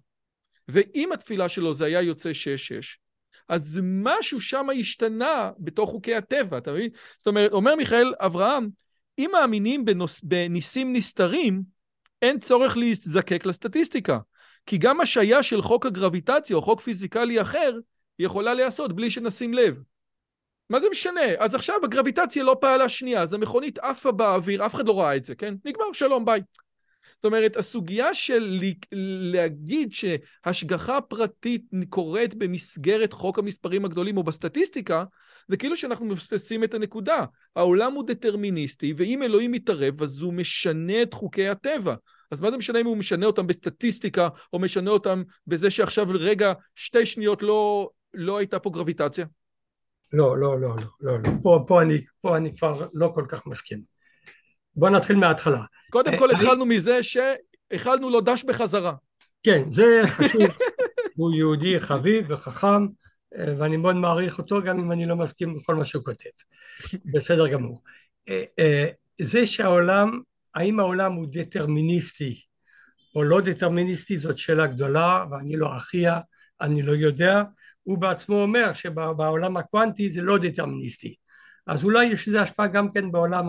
[0.67, 2.97] ואם התפילה שלו זה היה יוצא שש-שש,
[3.49, 6.89] אז משהו שם השתנה בתוך חוקי הטבע, אתה מבין?
[7.17, 8.69] זאת אומרת, אומר מיכאל אברהם,
[9.17, 11.72] אם מאמינים בנוס, בניסים נסתרים,
[12.23, 14.19] אין צורך להזדקק לסטטיסטיקה.
[14.65, 17.71] כי גם השעיה של חוק הגרביטציה או חוק פיזיקלי אחר
[18.19, 19.81] יכולה להיעשות בלי שנשים לב.
[20.69, 21.21] מה זה משנה?
[21.39, 25.25] אז עכשיו הגרביטציה לא פעלה שנייה, אז המכונית עפה באוויר, אף אחד לא ראה את
[25.25, 25.55] זה, כן?
[25.65, 26.41] נגמר, שלום, ביי.
[27.23, 28.59] זאת אומרת, הסוגיה של
[29.31, 35.03] להגיד שהשגחה פרטית קורית במסגרת חוק המספרים הגדולים או בסטטיסטיקה,
[35.47, 37.25] זה כאילו שאנחנו מפספסים את הנקודה.
[37.55, 41.95] העולם הוא דטרמיניסטי, ואם אלוהים מתערב, אז הוא משנה את חוקי הטבע.
[42.31, 46.53] אז מה זה משנה אם הוא משנה אותם בסטטיסטיקה, או משנה אותם בזה שעכשיו רגע,
[46.75, 49.25] שתי שניות לא, לא הייתה פה גרביטציה?
[50.13, 51.29] לא, לא, לא, לא, לא, לא.
[51.43, 53.92] פה, פה, אני, פה אני כבר לא כל כך מסכים.
[54.75, 55.63] בוא נתחיל מההתחלה.
[55.91, 58.93] קודם כל התחלנו מזה שהכלנו לו דש בחזרה.
[59.43, 60.41] כן, זה חשוב.
[61.15, 62.87] הוא יהודי חביב וחכם,
[63.57, 66.29] ואני מאוד מעריך אותו גם אם אני לא מסכים בכל מה שהוא כותב.
[67.13, 67.81] בסדר גמור.
[69.21, 70.19] זה שהעולם,
[70.55, 72.41] האם העולם הוא דטרמיניסטי
[73.15, 76.19] או לא דטרמיניסטי זאת שאלה גדולה ואני לא אחיה,
[76.61, 77.43] אני לא יודע.
[77.83, 81.15] הוא בעצמו אומר שבעולם הקוונטי זה לא דטרמיניסטי.
[81.67, 83.47] אז אולי יש לזה השפעה גם כן בעולם,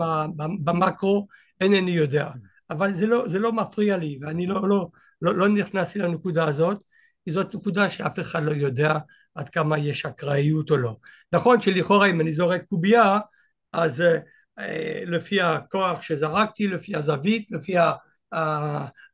[0.63, 1.27] במקרו,
[1.61, 2.29] אינני יודע.
[2.69, 4.87] אבל זה לא, זה לא מפריע לי, ואני לא, לא,
[5.21, 6.83] לא, לא נכנסתי לנקודה הזאת,
[7.25, 8.97] כי זאת נקודה שאף אחד לא יודע
[9.35, 10.95] עד כמה יש אקראיות או לא.
[11.33, 13.19] נכון שלכאורה אם אני זורק קובייה,
[13.73, 14.01] אז
[14.59, 17.75] אה, לפי הכוח שזרקתי, לפי הזווית, לפי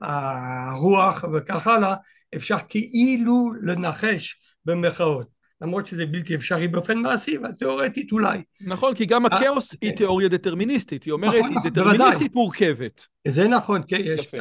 [0.01, 1.95] הרוח וכך הלאה,
[2.35, 5.40] אפשר כאילו לנחש במרכאות.
[5.61, 8.43] למרות שזה בלתי אפשרי באופן מעשי, אבל תיאורטית אולי.
[8.61, 13.05] נכון, כי גם הכאוס היא תיאוריה דטרמיניסטית, היא אומרת, היא נכון, דטרמיניסטית מורכבת.
[13.27, 14.31] זה נכון, כן, יש,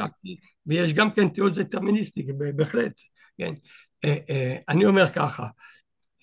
[0.65, 3.01] ויש גם כן תיאוריה דטרמיניסטית, בהחלט,
[3.37, 3.53] כן.
[4.05, 5.47] אה, אה, אני אומר ככה,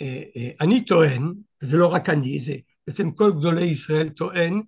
[0.02, 0.22] אה,
[0.60, 2.54] אני טוען, זה לא רק אני, זה,
[2.86, 4.62] בעצם כל גדולי ישראל טוען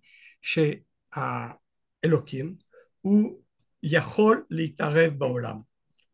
[2.03, 2.55] שהאלוקים
[3.01, 3.39] הוא
[3.83, 5.57] יכול להתערב בעולם.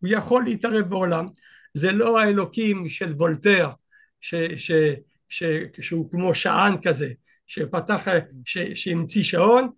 [0.00, 1.26] הוא יכול להתערב בעולם.
[1.74, 3.70] זה לא האלוקים של וולטר,
[4.20, 4.72] ש, ש,
[5.28, 5.42] ש,
[5.80, 7.08] שהוא כמו שען כזה,
[7.46, 8.06] שפתח,
[8.44, 9.68] ש, שהמציא שעון,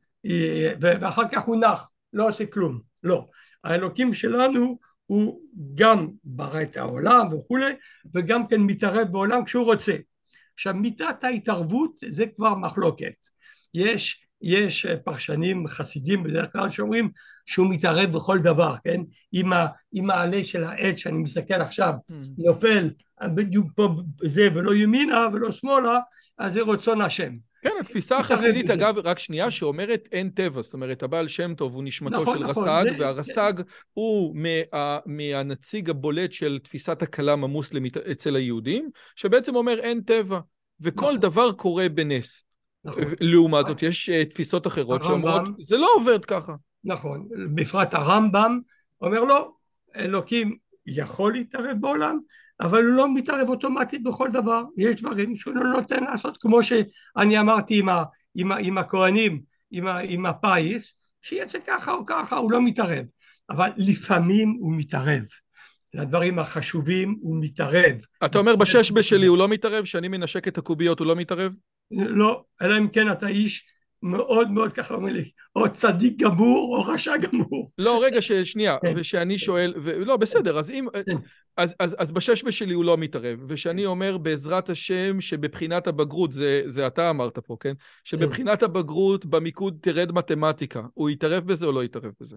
[0.80, 2.80] ואחר כך הוא נח, לא עושה כלום.
[3.02, 3.26] לא.
[3.64, 5.40] האלוקים שלנו הוא
[5.74, 7.72] גם ברא את העולם וכולי,
[8.14, 9.96] וגם כן מתערב בעולם כשהוא רוצה.
[10.54, 13.14] עכשיו מידת ההתערבות זה כבר מחלוקת.
[13.74, 17.10] יש, יש פרשנים חסידים בדרך כלל שאומרים
[17.46, 19.00] שהוא מתערב בכל דבר, כן?
[19.34, 22.14] אם, ה, אם העלה של העץ שאני מסתכל עכשיו mm.
[22.38, 22.90] נופל
[23.26, 23.88] בדיוק פה
[24.24, 25.98] זה ולא ימינה ולא שמאלה,
[26.38, 27.32] אז זה רצון השם.
[27.62, 31.84] כן, התפיסה החסידית, אגב, רק שנייה, שאומרת אין טבע, זאת אומרת, הבעל שם טוב הוא
[31.84, 32.96] נשמתו נכון, של נכון, רס"ג, זה...
[32.98, 33.62] והרס"ג זה...
[33.92, 40.40] הוא מה, מהנציג הבולט של תפיסת הכלם המוסלמית אצל היהודים, שבעצם אומר אין טבע,
[40.80, 41.20] וכל נכון.
[41.20, 42.42] דבר קורה בנס.
[42.84, 43.04] נכון.
[43.20, 46.54] לעומת זאת, יש uh, תפיסות אחרות הרמב"ם, שאומרות, זה לא עובד ככה.
[46.84, 48.58] נכון, בפרט הרמב"ם
[49.00, 49.50] אומר לא,
[49.96, 50.56] אלוקים
[50.96, 52.18] יכול להתערב בעולם,
[52.60, 57.40] אבל הוא לא מתערב אוטומטית בכל דבר, יש דברים שהוא לא נותן לעשות, כמו שאני
[57.40, 62.36] אמרתי עם, ה, עם, ה, עם הכהנים, עם, ה, עם הפיס, שיצא ככה או ככה,
[62.36, 63.04] הוא לא מתערב,
[63.50, 65.22] אבל לפעמים הוא מתערב.
[65.94, 67.94] לדברים החשובים הוא מתערב.
[68.24, 69.84] אתה אומר בשש בשלי הוא לא מתערב?
[69.84, 71.54] שאני מנשק את הקוביות הוא לא מתערב?
[71.90, 73.68] לא, אלא אם כן אתה איש
[74.02, 77.70] מאוד מאוד ככה אומר לי, או צדיק גמור או רשע גמור.
[77.78, 78.92] לא, רגע, שנייה, כן.
[78.96, 80.04] ושאני שואל, ו...
[80.04, 80.86] לא, בסדר, אז אם...
[81.06, 81.16] כן.
[81.56, 86.62] אז, אז, אז בשש בשלי הוא לא מתערב, ושאני אומר בעזרת השם שבבחינת הבגרות, זה,
[86.66, 87.72] זה אתה אמרת פה, כן?
[88.04, 92.36] שבבחינת הבגרות במיקוד תרד מתמטיקה, הוא יתערב בזה או לא יתערב בזה?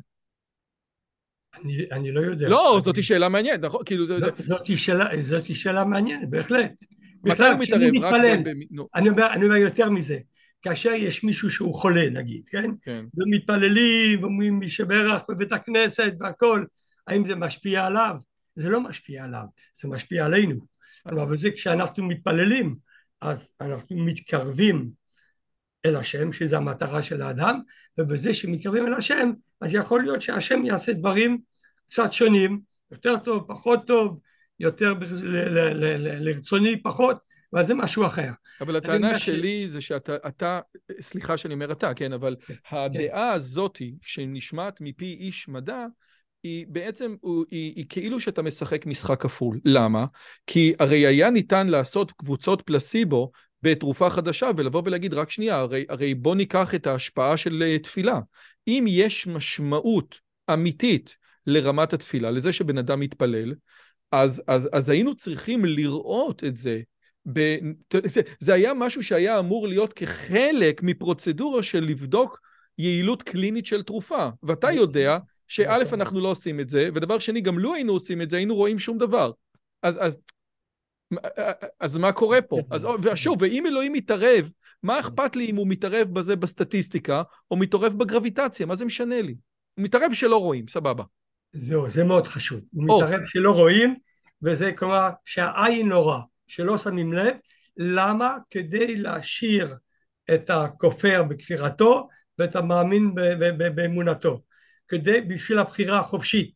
[1.63, 2.49] אני, אני לא יודע.
[2.49, 2.81] לא, אני...
[2.81, 3.85] זאת שאלה מעניינת, נכון?
[3.85, 4.07] כאילו...
[4.07, 6.83] זאת, זאת, שאלה, זאת שאלה מעניינת, בהחלט.
[7.23, 7.91] מתי הוא מתערב?
[7.91, 8.37] מתפלל.
[8.43, 8.47] ב...
[8.95, 10.17] אני, אומר, אני אומר יותר מזה.
[10.61, 12.71] כאשר יש מישהו שהוא חולה נגיד, כן?
[12.81, 13.05] כן.
[13.17, 16.65] ומתפללים ואומרים מי שברך בבית הכנסת והכל,
[17.07, 18.15] האם זה משפיע עליו?
[18.55, 19.43] זה לא משפיע עליו,
[19.81, 20.65] זה משפיע עלינו.
[21.05, 22.75] אבל זה כשאנחנו מתפללים,
[23.21, 24.91] אז אנחנו מתקרבים
[25.85, 27.59] אל השם, שזו המטרה של האדם,
[27.97, 29.31] ובזה שמתקרבים אל השם,
[29.61, 31.41] אז יכול להיות שהשם יעשה דברים
[31.89, 34.19] קצת שונים, יותר טוב, פחות טוב,
[34.59, 34.93] יותר
[36.19, 37.17] לרצוני, פחות,
[37.53, 38.29] אבל זה משהו אחר.
[38.61, 40.59] אבל הטענה שלי זה שאתה, אתה,
[41.01, 43.31] סליחה שאני אומר אתה, כן, אבל כן, הדעה.
[43.33, 45.85] הזאתי שנשמעת מפי איש מדע,
[46.43, 47.15] היא בעצם,
[47.51, 49.59] היא, היא כאילו שאתה משחק משחק כפול.
[49.65, 50.05] למה?
[50.47, 53.31] כי הרי היה ניתן לעשות קבוצות פלסיבו
[53.61, 58.19] בתרופה חדשה ולבוא ולהגיד, רק שנייה, הרי, הרי בוא ניקח את ההשפעה של אה, תפילה.
[58.67, 60.15] אם יש משמעות
[60.53, 61.15] אמיתית
[61.47, 63.53] לרמת התפילה, לזה שבן אדם מתפלל,
[64.11, 66.81] אז, אז, אז היינו צריכים לראות את זה
[67.33, 67.57] ב...
[68.05, 72.39] זה, זה היה משהו שהיה אמור להיות כחלק מפרוצדורה של לבדוק
[72.77, 74.29] יעילות קלינית של תרופה.
[74.43, 75.17] ואתה יודע
[75.47, 76.01] שא' נכון.
[76.01, 78.79] אנחנו לא עושים את זה, ודבר שני, גם לו היינו עושים את זה, היינו רואים
[78.79, 79.31] שום דבר.
[79.83, 80.19] אז, אז,
[81.79, 82.59] אז מה קורה פה?
[82.71, 84.51] אז שוב, ואם אלוהים מתערב,
[84.83, 88.65] מה אכפת לי אם הוא מתערב בזה בסטטיסטיקה, או מתערב בגרביטציה?
[88.65, 89.35] מה זה משנה לי?
[89.75, 91.03] הוא מתערב שלא רואים, סבבה.
[91.51, 92.61] זהו, זה מאוד חשוב.
[92.73, 93.95] הוא מתערב שלא רואים,
[94.41, 96.21] וזה כלומר שהעין לא רואה.
[96.51, 97.35] שלא שמים לב,
[97.77, 98.37] למה?
[98.49, 99.75] כדי להשאיר
[100.33, 102.07] את הכופר בכפירתו
[102.39, 103.15] ואת המאמין
[103.75, 104.41] באמונתו,
[104.87, 106.55] כדי, בשביל הבחירה החופשית,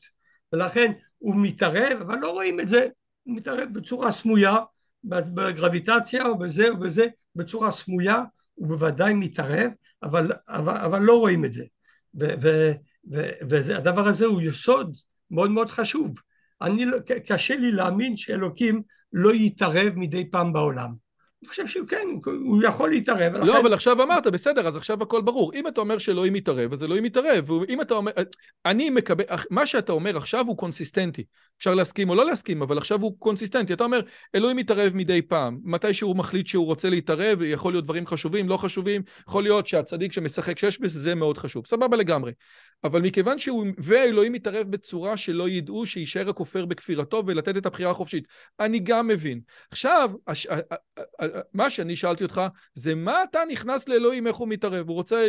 [0.53, 2.87] ולכן הוא מתערב, אבל לא רואים את זה,
[3.23, 4.55] הוא מתערב בצורה סמויה,
[5.03, 8.23] בגרביטציה או בזה או בזה, בצורה סמויה,
[8.53, 9.71] הוא בוודאי מתערב,
[10.03, 11.63] אבל, אבל, אבל לא רואים את זה,
[13.49, 14.95] והדבר הזה הוא יסוד
[15.31, 16.19] מאוד מאוד חשוב.
[16.61, 18.81] אני, לא, קשה לי להאמין שאלוקים
[19.17, 21.04] לא יתערב מדי פעם בעולם.
[21.45, 23.35] אני חושב שהוא כן, הוא יכול להתערב.
[23.35, 23.59] לא.
[23.59, 25.53] אבל עכשיו אמרת, בסדר, אז עכשיו הכל ברור.
[25.53, 27.49] אם אתה אומר שאלוהים יתערב, אז אלוהים יתערב.
[27.51, 28.11] ואם אתה אומר,
[28.65, 31.23] אני מקבל, מה שאתה אומר עכשיו הוא קונסיסטנטי.
[31.57, 33.73] אפשר להסכים או לא להסכים, אבל עכשיו הוא קונסיסטנטי.
[33.73, 34.01] אתה אומר,
[34.35, 35.59] אלוהים יתערב מדי פעם.
[35.63, 40.11] מתי שהוא מחליט שהוא רוצה להתערב, יכול להיות דברים חשובים, לא חשובים, יכול להיות שהצדיק
[40.11, 41.67] שמשחק שש בזה, זה מאוד חשוב.
[41.67, 42.31] סבבה לגמרי.
[42.83, 48.27] אבל מכיוון שהוא, ואלוהים מתערב בצורה שלא ידעו שיישאר הכופר בכפירתו ולתת את הבחירה החופשית.
[48.59, 49.39] אני גם מבין.
[49.71, 50.47] עכשיו, הש,
[51.53, 52.41] מה שאני שאלתי אותך,
[52.73, 54.87] זה מה אתה נכנס לאלוהים, איך הוא מתערב?
[54.87, 55.27] הוא רוצה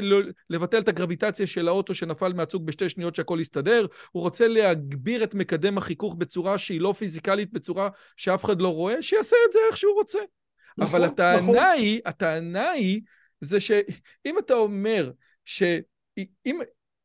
[0.50, 5.34] לבטל את הגרביטציה של האוטו שנפל מהצוג בשתי שניות שהכל יסתדר, הוא רוצה להגביר את
[5.34, 9.76] מקדם החיכוך בצורה שהיא לא פיזיקלית, בצורה שאף אחד לא רואה, שיעשה את זה איך
[9.76, 10.18] שהוא רוצה.
[10.78, 11.57] נכון, אבל הטענה נכון.
[11.57, 13.00] היא, הטענה היא,
[13.40, 15.11] זה שאם אתה אומר
[15.44, 15.62] ש...
[16.46, 16.61] אם,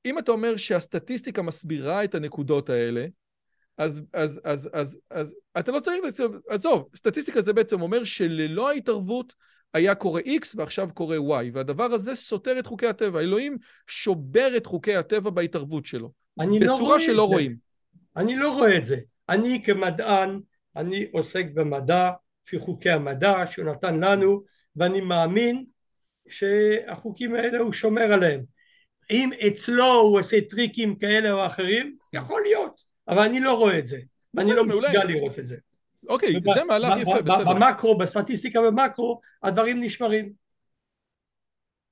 [0.06, 3.06] אם אתה אומר שהסטטיסטיקה מסבירה את הנקודות האלה,
[3.78, 6.00] אז, אז, אז, אז, אז אתה לא צריך,
[6.50, 9.34] עזוב, סטטיסטיקה זה בעצם אומר שללא ההתערבות,
[9.74, 13.20] היה קורה X ועכשיו קורה Y, והדבר הזה סותר את חוקי הטבע.
[13.20, 13.58] אלוהים
[13.88, 16.12] שובר את חוקי הטבע בהתערבות שלו.
[16.40, 17.22] אני לא רואה שלא את זה.
[17.22, 17.56] רואים.
[18.18, 18.98] אני לא רואה את זה.
[19.30, 20.40] אני כמדען,
[20.76, 22.12] אני עוסק במדע,
[22.46, 24.44] לפי חוקי המדע שהוא נתן לנו,
[24.76, 25.66] ואני מאמין
[26.30, 28.42] שהחוקים האלה הוא שומר עליהם.
[29.12, 32.82] אם אצלו הוא עושה טריקים כאלה או אחרים, יכול להיות,
[33.12, 33.98] אבל אני לא רואה את זה.
[34.38, 34.66] אני לא.
[34.66, 35.56] מסוגל לראות את זה.
[36.10, 37.54] אוקיי, וב- זה מהלך יפה, ב- בסדר.
[37.54, 40.32] במקרו, בסטטיסטיקה במקרו, הדברים נשמרים.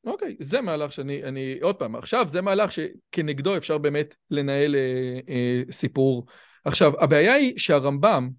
[0.05, 5.19] אוקיי, זה מהלך שאני, אני, עוד פעם, עכשיו זה מהלך שכנגדו אפשר באמת לנהל אה,
[5.29, 6.25] אה, סיפור.
[6.65, 8.29] עכשיו, הבעיה היא שהרמב"ם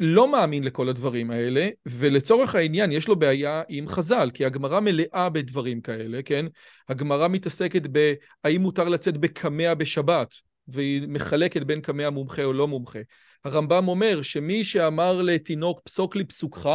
[0.00, 5.28] לא מאמין לכל הדברים האלה, ולצורך העניין יש לו בעיה עם חז"ל, כי הגמרא מלאה
[5.28, 6.46] בדברים כאלה, כן?
[6.88, 10.28] הגמרא מתעסקת בהאם מותר לצאת בקמע בשבת,
[10.68, 12.98] והיא מחלקת בין קמע מומחה או לא מומחה.
[13.44, 16.68] הרמב"ם אומר שמי שאמר לתינוק פסוק לי פסוקך,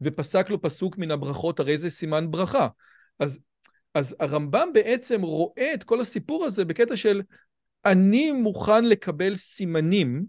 [0.00, 2.68] ופסק לו פסוק מן הברכות, הרי זה סימן ברכה.
[3.18, 3.40] אז,
[3.94, 7.22] אז הרמב"ם בעצם רואה את כל הסיפור הזה בקטע של
[7.84, 10.24] אני מוכן לקבל סימנים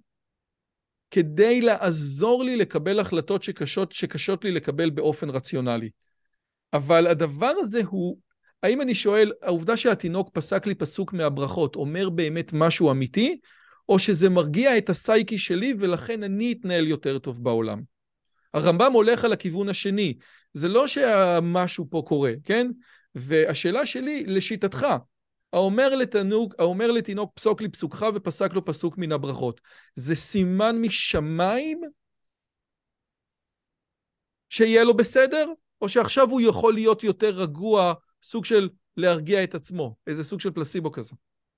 [1.12, 5.90] כדי לעזור לי לקבל החלטות שקשות, שקשות לי לקבל באופן רציונלי.
[6.74, 8.18] אבל הדבר הזה הוא,
[8.66, 13.40] האם אני שואל, העובדה שהתינוק פסק לי פסוק מהברכות אומר באמת משהו אמיתי,
[13.90, 17.82] או שזה מרגיע את הסייקי שלי ולכן אני אתנהל יותר טוב בעולם?
[18.54, 20.14] הרמב"ם הולך על הכיוון השני,
[20.54, 22.68] זה לא שמשהו פה קורה, כן?
[23.16, 24.88] והשאלה שלי, לשיטתך,
[25.54, 29.62] האומר לתנוק, האומר לתינוק פסוק לי פסוקך ופסק לו פסוק מן הברכות,
[29.96, 31.82] זה סימן משמיים
[34.50, 35.46] שיהיה לו בסדר?
[35.82, 37.94] או שעכשיו הוא יכול להיות יותר רגוע,
[38.26, 41.16] סוג של להרגיע את עצמו, איזה סוג של פלסיבו כזה?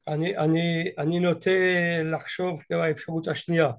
[0.08, 1.52] אני, אני, אני נוטה
[2.04, 3.72] לחשוב על האפשרות השנייה.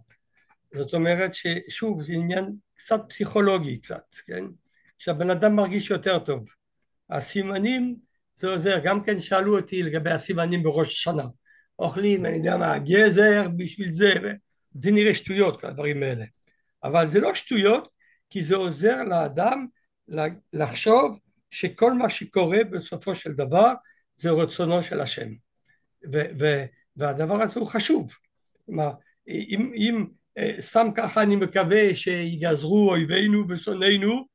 [0.75, 4.45] זאת אומרת ששוב זה עניין קצת פסיכולוגי קצת, כן?
[4.99, 6.45] שהבן אדם מרגיש יותר טוב.
[7.11, 7.97] הסימנים
[8.37, 11.25] זה עוזר, גם כן שאלו אותי לגבי הסימנים בראש השנה.
[11.79, 14.13] אוכלים, אני יודע מה, גזר בשביל זה,
[14.75, 16.25] זה נראה שטויות, כל הדברים האלה.
[16.85, 17.89] אבל זה לא שטויות,
[18.31, 19.67] כי זה עוזר לאדם
[20.53, 21.19] לחשוב
[21.51, 23.73] שכל מה שקורה בסופו של דבר
[24.17, 25.29] זה רצונו של השם.
[26.13, 26.65] ו- ו-
[26.97, 28.13] והדבר הזה הוא חשוב.
[28.67, 28.91] כלומר,
[29.29, 30.07] אם, אם
[30.61, 34.27] סתם ככה אני מקווה שיגזרו אויבינו ושונאינו,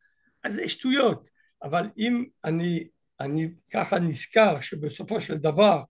[0.43, 1.29] אז זה שטויות.
[1.63, 2.87] אבל אם אני,
[3.19, 5.83] אני ככה נזכר שבסופו של דבר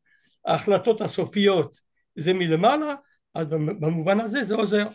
[0.46, 1.78] ההחלטות הסופיות
[2.16, 2.96] זה מלמעלה,
[3.36, 3.48] אז
[3.80, 4.88] במובן הזה זה עוזר.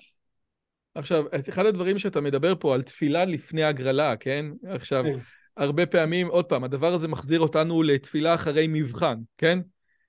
[0.94, 4.46] עכשיו, אחד הדברים שאתה מדבר פה על תפילה לפני הגרלה, כן?
[4.68, 5.18] עכשיו, כן.
[5.58, 9.58] הרבה פעמים, עוד פעם, הדבר הזה מחזיר אותנו לתפילה אחרי מבחן, כן?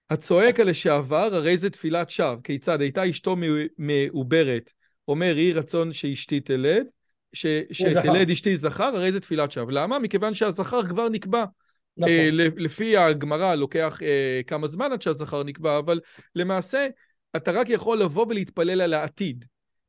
[0.10, 2.36] הצועק הלשעבר, הרי זה תפילת שווא.
[2.44, 2.82] כיצד?
[2.82, 3.36] הייתה אשתו
[3.78, 4.72] מעוברת,
[5.08, 6.86] אומר, יהי רצון שאשתי תלד,
[7.34, 9.72] ש- שתלד אשתי זכר, הרי זה תפילת שווא.
[9.72, 10.00] למה?
[10.00, 11.46] מכיוון שהזכר כבר נקבע.
[11.98, 12.10] נכון.
[12.12, 16.00] אה, לפי הגמרא לוקח אה, כמה זמן עד שהזכר נקבע, אבל
[16.36, 16.88] למעשה
[17.36, 19.46] אתה רק יכול לבוא ולהתפלל על העתיד.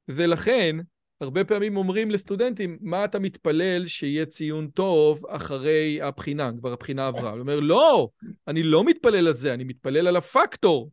[0.08, 0.76] ולכן,
[1.20, 7.30] הרבה פעמים אומרים לסטודנטים, מה אתה מתפלל שיהיה ציון טוב אחרי הבחינה, כבר הבחינה עברה.
[7.30, 8.08] הוא אומר, לא,
[8.48, 10.90] אני לא מתפלל על זה, אני מתפלל על הפקטור,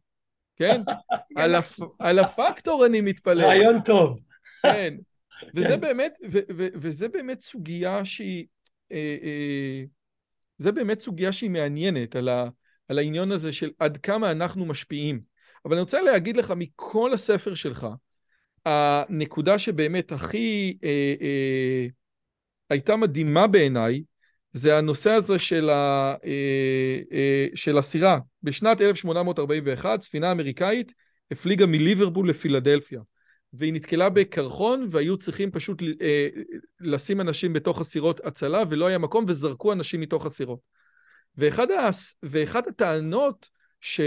[0.55, 0.81] כן?
[1.37, 1.79] על, הפ...
[1.99, 3.45] על הפקטור אני מתפלל.
[3.45, 4.19] רעיון טוב.
[4.63, 4.93] כן.
[5.55, 8.45] וזה באמת, ו- ו- וזה באמת סוגיה שהיא,
[8.91, 9.83] אה, אה,
[10.57, 12.49] זה באמת סוגיה שהיא מעניינת על, ה-
[12.87, 15.21] על העניין הזה של עד כמה אנחנו משפיעים.
[15.65, 17.87] אבל אני רוצה להגיד לך מכל הספר שלך,
[18.67, 21.87] הנקודה שבאמת הכי אה, אה,
[22.69, 24.03] הייתה מדהימה בעיניי,
[24.53, 28.19] זה הנושא הזה של, ה, אה, אה, של הסירה.
[28.43, 30.93] בשנת 1841 ספינה אמריקאית
[31.31, 33.01] הפליגה מליברפול לפילדלפיה,
[33.53, 36.27] והיא נתקלה בקרחון והיו צריכים פשוט אה,
[36.79, 40.59] לשים אנשים בתוך הסירות הצלה ולא היה מקום וזרקו אנשים מתוך הסירות.
[41.37, 41.67] ואחד,
[42.23, 43.49] ואחד הטענות
[43.81, 44.01] ש...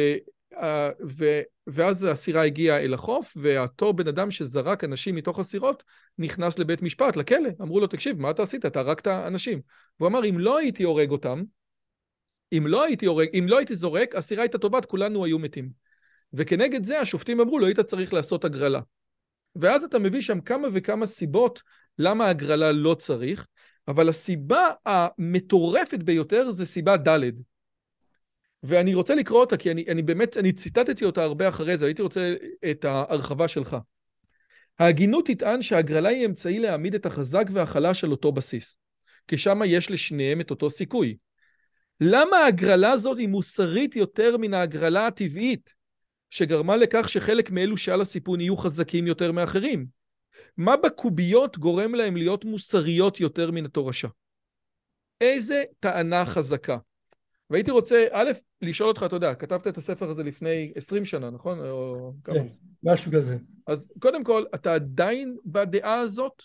[1.09, 5.84] ו, ואז הסירה הגיעה אל החוף, והתור בן אדם שזרק אנשים מתוך הסירות
[6.18, 7.51] נכנס לבית משפט, לכלא.
[7.61, 8.66] אמרו לו, תקשיב, מה אתה עשית?
[8.66, 9.61] אתה הרגת אנשים.
[9.96, 11.42] הוא אמר, אם לא הייתי הורג אותם,
[12.53, 15.70] אם לא הייתי הורג, אם לא הייתי זורק, הסירה הייתה טובעת, כולנו היו מתים.
[16.32, 18.80] וכנגד זה השופטים אמרו, לא היית צריך לעשות הגרלה.
[19.57, 21.62] ואז אתה מביא שם כמה וכמה סיבות
[21.98, 23.46] למה הגרלה לא צריך,
[23.88, 27.30] אבל הסיבה המטורפת ביותר זה סיבה ד'.
[28.62, 32.02] ואני רוצה לקרוא אותה, כי אני, אני באמת, אני ציטטתי אותה הרבה אחרי זה, הייתי
[32.02, 32.34] רוצה
[32.70, 33.76] את ההרחבה שלך.
[34.78, 38.76] ההגינות תטען שהגרלה היא אמצעי להעמיד את החזק והחלש על אותו בסיס,
[39.28, 41.16] כי שמה יש לשניהם את אותו סיכוי.
[42.00, 45.74] למה ההגרלה הזאת היא מוסרית יותר מן ההגרלה הטבעית,
[46.30, 49.86] שגרמה לכך שחלק מאלו שעל הסיפון יהיו חזקים יותר מאחרים?
[50.56, 54.08] מה בקוביות גורם להם להיות מוסריות יותר מן התורשה?
[55.20, 56.76] איזה טענה חזקה.
[57.51, 58.30] והייתי רוצה, א',
[58.62, 61.59] לשאול אותך, אתה יודע, כתבת את הספר הזה לפני 20 שנה, נכון?
[61.61, 62.34] או כמה?
[62.34, 62.46] כן,
[62.82, 63.36] משהו כזה.
[63.66, 66.42] אז קודם כל, אתה עדיין בדעה הזאת?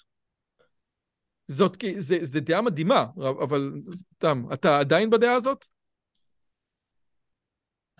[1.47, 5.66] זאת, זה, זה דעה מדהימה, אבל סתם, אתה עדיין בדעה הזאת?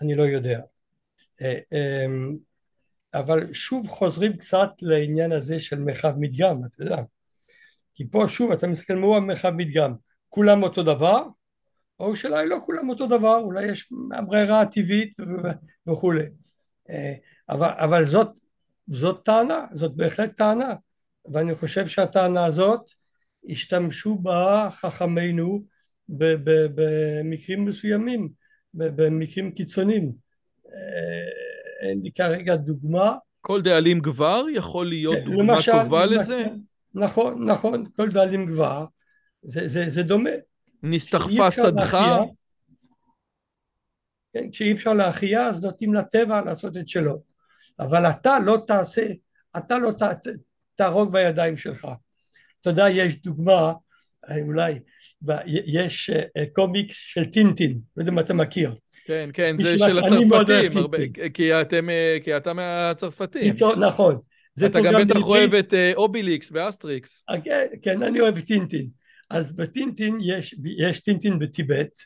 [0.00, 0.60] אני לא יודע.
[1.42, 2.36] אה, אמ,
[3.14, 7.02] אבל שוב חוזרים קצת לעניין הזה של מרחב מדגם, אתה יודע.
[7.94, 9.94] כי פה שוב אתה מסתכל מהו המרחב מדגם,
[10.28, 11.22] כולם אותו דבר,
[12.00, 13.92] או שאולי לא כולם אותו דבר, אולי יש
[14.26, 15.16] ברירה הטבעית
[15.86, 16.26] וכולי.
[16.90, 17.14] אה,
[17.48, 18.28] אבל, אבל זאת,
[18.86, 20.74] זאת טענה, זאת בהחלט טענה,
[21.32, 22.90] ואני חושב שהטענה הזאת
[23.48, 25.64] השתמשו בה חכמינו
[26.08, 28.28] במקרים מסוימים,
[28.74, 30.12] במקרים קיצוניים.
[30.66, 33.16] אה, אין לי כרגע דוגמה.
[33.40, 36.44] כל דאלים גבר יכול להיות כן, דוגמה למשל, טובה למשל, לזה?
[36.94, 38.84] נכון, נכון, כל דאלים גבר,
[39.42, 40.30] זה, זה, זה דומה.
[40.82, 41.98] נסתחפה שדך?
[44.32, 47.22] כן, כשאי אפשר להכריע אז נותנים לטבע לעשות את שלו.
[47.80, 49.06] אבל אתה לא תעשה,
[49.56, 50.02] אתה לא ת,
[50.76, 51.88] תהרוג בידיים שלך.
[52.60, 53.72] אתה יודע, יש דוגמה,
[54.46, 54.74] אולי,
[55.66, 58.74] יש אה, קומיקס של טינטין, לא יודע אם אתה מכיר.
[59.04, 60.32] כן, כן, זה של הצרפתים,
[60.76, 60.98] הרבה,
[61.34, 63.54] כי, אתם, אה, כי אתה מהצרפתים.
[63.80, 64.18] נכון.
[64.66, 67.24] אתה גם בטח אוהב את אה, אוביליקס ואסטריקס.
[67.44, 68.88] כן, כן, אני אוהב טינטין.
[69.30, 71.98] אז בטינטין יש, יש טינטין בטיבט,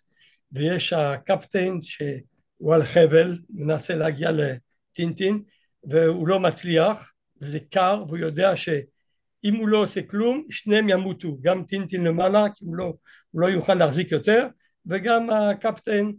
[0.53, 5.43] ויש הקפטן שהוא על חבל, מנסה להגיע לטינטין,
[5.85, 11.65] והוא לא מצליח, וזה קר, והוא יודע שאם הוא לא עושה כלום, שניהם ימותו, גם
[11.65, 12.95] טינטין למעלה, כי הוא לא,
[13.31, 14.47] הוא לא יוכל להחזיק יותר,
[14.87, 16.11] וגם הקפטן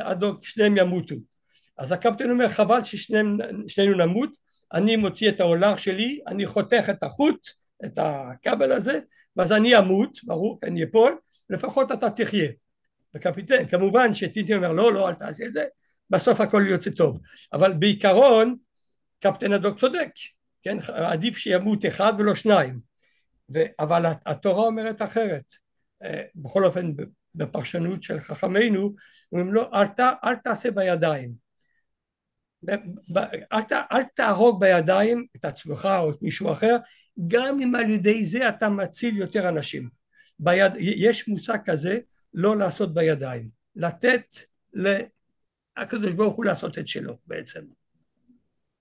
[0.00, 1.14] הדוק, אה, שניהם ימותו.
[1.78, 4.30] אז הקפטן אומר, חבל ששנינו נמות,
[4.72, 7.48] אני מוציא את ההולך שלי, אני חותך את החוט,
[7.84, 9.00] את הכבל הזה,
[9.36, 11.18] ואז אני אמות, ברור, אני אפול,
[11.50, 12.48] לפחות אתה תחיה.
[13.14, 15.64] וקפיטן, כמובן שטיטי אומר לא, לא, אל תעשה את זה,
[16.10, 17.20] בסוף הכל יוצא טוב.
[17.52, 18.56] אבל בעיקרון,
[19.20, 20.10] קפטן הדוק צודק,
[20.62, 22.78] כן, עדיף שימות אחד ולא שניים.
[23.54, 25.44] ו, אבל התורה אומרת אחרת.
[26.02, 26.92] אה, בכל אופן,
[27.34, 28.94] בפרשנות של חכמינו,
[29.32, 31.49] אומרים לו, אל, ת, אל תעשה בידיים.
[32.68, 36.76] אל, אל תהרוג בידיים את עצמך או את מישהו אחר,
[37.28, 39.88] גם אם על ידי זה אתה מציל יותר אנשים.
[40.38, 41.98] ביד, יש מושג כזה,
[42.34, 44.24] לא לעשות בידיים, לתת
[44.74, 47.60] לקדוש ברוך הוא לעשות את שלו בעצם.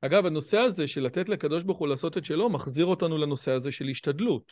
[0.02, 3.72] אגב, הנושא הזה של לתת לקדוש ברוך הוא לעשות את שלו, מחזיר אותנו לנושא הזה
[3.72, 4.52] של השתדלות,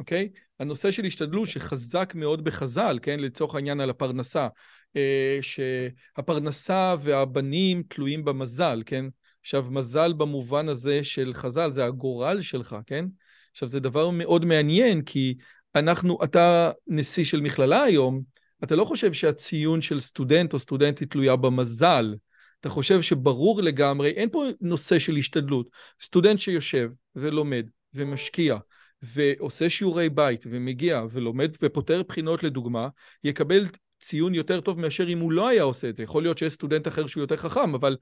[0.00, 0.28] אוקיי?
[0.60, 3.20] הנושא של השתדלות שחזק מאוד בחז"ל, כן?
[3.20, 4.48] לצורך העניין על הפרנסה.
[4.96, 9.04] אה, שהפרנסה והבנים תלויים במזל, כן?
[9.40, 13.04] עכשיו, מזל במובן הזה של חז"ל זה הגורל שלך, כן?
[13.52, 15.34] עכשיו, זה דבר מאוד מעניין, כי
[15.74, 18.22] אנחנו, אתה נשיא של מכללה היום,
[18.64, 22.14] אתה לא חושב שהציון של סטודנט או סטודנטית תלויה במזל.
[22.60, 25.68] אתה חושב שברור לגמרי, אין פה נושא של השתדלות.
[26.02, 28.56] סטודנט שיושב ולומד ומשקיע
[29.02, 32.88] ועושה שיעורי בית ומגיע ולומד ופותר בחינות לדוגמה,
[33.24, 33.66] יקבל
[34.06, 36.02] ציון יותר טוב מאשר אם הוא לא היה עושה את זה.
[36.02, 37.96] יכול להיות שיש סטודנט אחר שהוא יותר חכם, אבל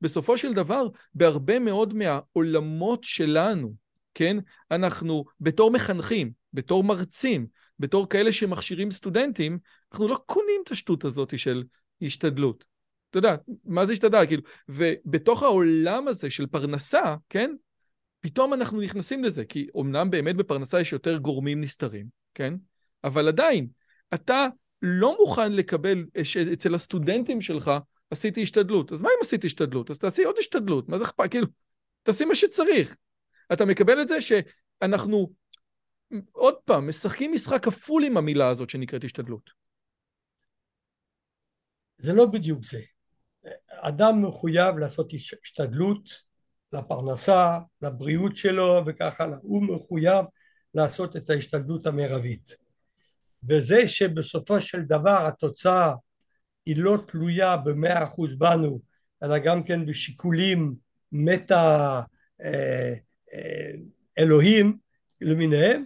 [0.00, 3.74] בסופו של דבר, בהרבה מאוד מהעולמות שלנו,
[4.14, 4.36] כן,
[4.70, 7.46] אנחנו בתור מחנכים, בתור מרצים,
[7.78, 9.58] בתור כאלה שמכשירים סטודנטים,
[9.92, 11.64] אנחנו לא קונים את השטות הזאת של
[12.02, 12.64] השתדלות.
[13.10, 14.26] אתה יודע, מה זה השתדל?
[14.26, 17.50] כאילו, ובתוך העולם הזה של פרנסה, כן,
[18.20, 22.54] פתאום אנחנו נכנסים לזה, כי אמנם באמת בפרנסה יש יותר גורמים נסתרים, כן?
[23.04, 23.66] אבל עדיין,
[24.14, 24.46] אתה
[24.82, 26.06] לא מוכן לקבל
[26.52, 27.70] אצל הסטודנטים שלך,
[28.10, 28.92] עשיתי השתדלות.
[28.92, 29.90] אז מה אם עשיתי השתדלות?
[29.90, 31.30] אז תעשי עוד השתדלות, מה זה אכפת?
[31.30, 31.46] כאילו,
[32.02, 32.96] תעשי מה שצריך.
[33.52, 35.32] אתה מקבל את זה שאנחנו,
[36.32, 39.50] עוד פעם, משחקים משחק כפול עם המילה הזאת שנקראת השתדלות.
[41.98, 42.80] זה לא בדיוק זה.
[43.68, 45.12] אדם מחויב לעשות
[45.42, 46.08] השתדלות
[46.72, 49.38] לפרנסה, לבריאות שלו וכך הלאה.
[49.42, 50.24] הוא מחויב
[50.74, 52.56] לעשות את ההשתדלות המרבית.
[53.48, 55.92] וזה שבסופו של דבר התוצאה
[56.66, 58.80] היא לא תלויה במאה אחוז בנו
[59.22, 60.74] אלא גם כן בשיקולים
[61.12, 62.00] מטה
[62.40, 62.94] אה,
[63.34, 63.72] אה,
[64.18, 64.78] אלוהים
[65.20, 65.84] למיניהם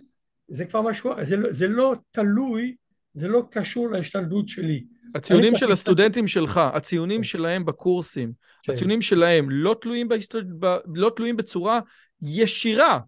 [0.49, 2.77] זה כבר משהו, זה, לא, זה לא תלוי,
[3.15, 4.85] זה לא קשור להשתלטות שלי.
[5.15, 7.25] הציונים של הסטודנטים שלך, הציונים כן.
[7.25, 8.33] שלהם בקורסים,
[8.63, 8.73] כן.
[8.73, 10.45] הציונים שלהם לא תלויים, בהשתל...
[10.59, 10.77] ב...
[10.95, 11.81] לא תלויים בצורה
[12.23, 12.99] ישירה,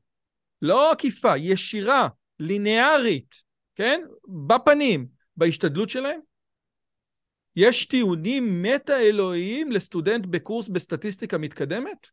[0.63, 2.09] לא עקיפה, ישירה,
[2.41, 3.35] ליניארית,
[3.77, 4.01] כן?
[4.49, 5.07] בפנים,
[5.37, 6.21] בהשתדלות שלהם.
[7.57, 12.07] יש טיעונים מטה-אלוהיים לסטודנט בקורס בסטטיסטיקה מתקדמת?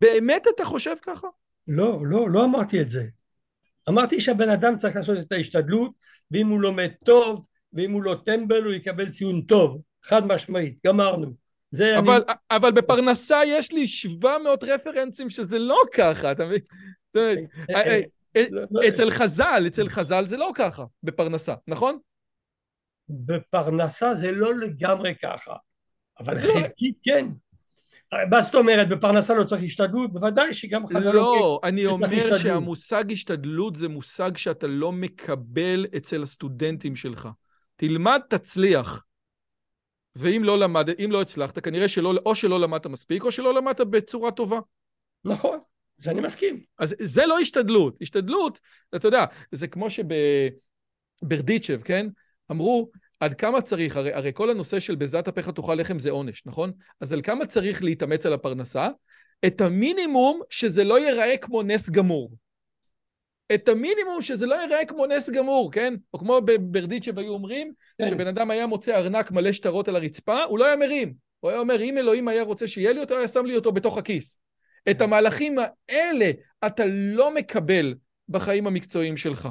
[0.00, 1.28] באמת אתה חושב ככה?
[1.68, 3.02] לא, לא, לא אמרתי את זה.
[3.88, 5.92] אמרתי שהבן אדם צריך לעשות את ההשתדלות,
[6.30, 11.34] ואם הוא לומד טוב, ואם הוא לא טמבל, הוא יקבל ציון טוב, חד משמעית, גמרנו.
[11.70, 12.34] זה אבל, אני...
[12.50, 16.60] אבל בפרנסה יש לי 700 רפרנסים שזה לא ככה, אתה מבין?
[18.36, 18.88] אה, לא, לא.
[18.88, 21.98] אצל חז"ל, אצל חז"ל זה לא ככה, בפרנסה, נכון?
[23.08, 25.54] בפרנסה זה לא לגמרי ככה,
[26.20, 27.28] אבל לא- חלקית כן.
[28.30, 30.12] מה זאת אומרת, בפרנסה לא צריך השתדלות?
[30.12, 31.10] בוודאי שגם חז"ל...
[31.10, 37.28] לא, אני אומר שהמושג השתדלות זה מושג שאתה לא מקבל אצל הסטודנטים שלך.
[37.76, 39.04] תלמד, תצליח.
[40.16, 43.80] ואם לא למד, אם לא הצלחת, כנראה שלא, או שלא למדת מספיק, או שלא למדת
[43.80, 44.58] בצורה טובה.
[45.24, 45.58] נכון,
[45.98, 46.60] זה אני מסכים.
[46.78, 47.96] אז זה לא השתדלות.
[48.00, 48.60] השתדלות,
[48.96, 49.86] אתה יודע, זה כמו
[51.20, 52.06] שברדיצ'ב, כן?
[52.50, 52.90] אמרו,
[53.20, 56.72] עד כמה צריך, הרי, הרי כל הנושא של בזת אפיך תאכל לחם זה עונש, נכון?
[57.00, 58.88] אז על כמה צריך להתאמץ על הפרנסה?
[59.46, 62.36] את המינימום שזה לא ייראה כמו נס גמור.
[63.54, 65.94] את המינימום שזה לא ייראה כמו נס גמור, כן?
[66.14, 68.08] או כמו בברדיצ'ב היו אומרים, כן.
[68.08, 71.14] שבן אדם היה מוצא ארנק מלא שטרות על הרצפה, הוא לא היה מרים.
[71.40, 73.98] הוא היה אומר, אם אלוהים היה רוצה שיהיה לי אותו, היה שם לי אותו בתוך
[73.98, 74.38] הכיס.
[74.90, 76.30] את המהלכים האלה
[76.66, 77.94] אתה לא מקבל
[78.28, 79.48] בחיים המקצועיים שלך.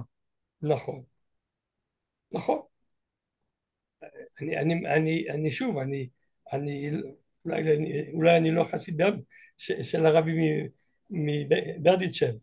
[0.62, 1.04] נכון.
[2.32, 2.62] נכון.
[4.42, 6.10] אני, אני, אני, אני שוב, אני,
[6.54, 6.92] אני
[7.46, 7.64] אולי,
[8.14, 9.02] אולי אני לא חסיד
[9.58, 10.34] של הרבי
[11.10, 12.34] מברדיצ'ב,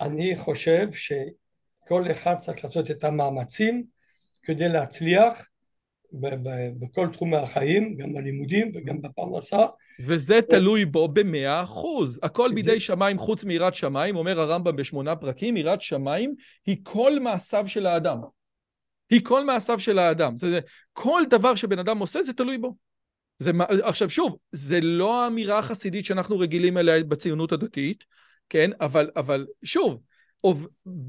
[0.00, 3.84] אני חושב שכל אחד צריך לעשות את המאמצים
[4.42, 5.44] כדי להצליח
[6.80, 9.66] בכל תחומי החיים, גם בלימודים וגם בפרנסה.
[10.00, 12.20] וזה תלוי בו במאה אחוז.
[12.22, 16.34] הכל בידי שמיים חוץ מיראת שמיים, אומר הרמב"ם בשמונה פרקים, יראת שמיים
[16.66, 18.18] היא כל מעשיו של האדם.
[19.10, 20.34] היא כל מעשיו של האדם.
[20.42, 22.76] אומרת, כל דבר שבן אדם עושה זה תלוי בו.
[23.38, 23.50] זה,
[23.82, 28.04] עכשיו שוב, זה לא האמירה החסידית שאנחנו רגילים אליה בציונות הדתית,
[28.48, 28.70] כן?
[28.80, 30.00] אבל, אבל שוב,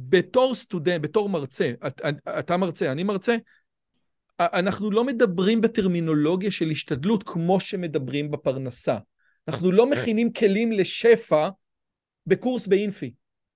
[0.10, 3.36] בתור סטודנט, בתור מרצה, אתה, אתה מרצה, אני מרצה,
[4.40, 8.98] אנחנו לא מדברים בטרמינולוגיה של השתדלות כמו שמדברים בפרנסה.
[9.48, 11.50] אנחנו לא מכינים כלים לשפע
[12.28, 13.14] בקורס באינפי.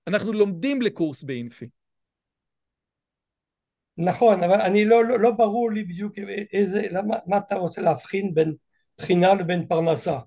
[0.07, 1.67] אנחנו לומדים לקורס באינפי.
[3.97, 6.13] נכון, אבל אני לא, לא, לא ברור לי בדיוק
[6.53, 8.53] איזה, למה, מה אתה רוצה להבחין בין
[8.97, 10.19] בחינה לבין פרנסה.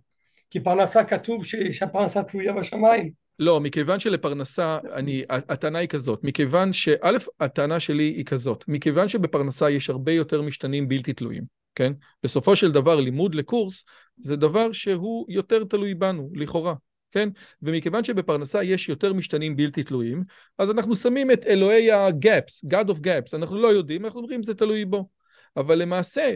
[0.51, 3.13] כי פרנסה כתוב שהפרנסה תלויה בשמיים.
[3.41, 9.71] לא, מכיוון שלפרנסה, אני, הטענה היא כזאת, מכיוון שא', הטענה שלי היא כזאת, מכיוון שבפרנסה
[9.71, 11.93] יש הרבה יותר משתנים בלתי תלויים, כן?
[12.23, 13.85] בסופו של דבר לימוד לקורס
[14.17, 16.75] זה דבר שהוא יותר תלוי בנו, לכאורה,
[17.13, 17.29] כן?
[17.63, 20.25] ומכיוון שבפרנסה יש יותר משתנים בלתי תלויים,
[20.59, 24.55] אז אנחנו שמים את אלוהי ה-gaps, God of gaps, אנחנו לא יודעים, אנחנו אומרים זה
[24.55, 25.09] תלוי בו.
[25.57, 26.35] אבל למעשה,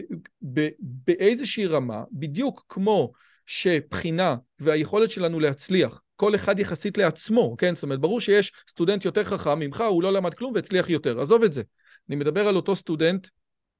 [0.81, 3.11] באיזושהי רמה, בדיוק כמו
[3.45, 7.75] שבחינה והיכולת שלנו להצליח, כל אחד יחסית לעצמו, כן?
[7.75, 11.43] זאת אומרת, ברור שיש סטודנט יותר חכם ממך, הוא לא למד כלום והצליח יותר, עזוב
[11.43, 11.63] את זה.
[12.09, 13.27] אני מדבר על אותו סטודנט,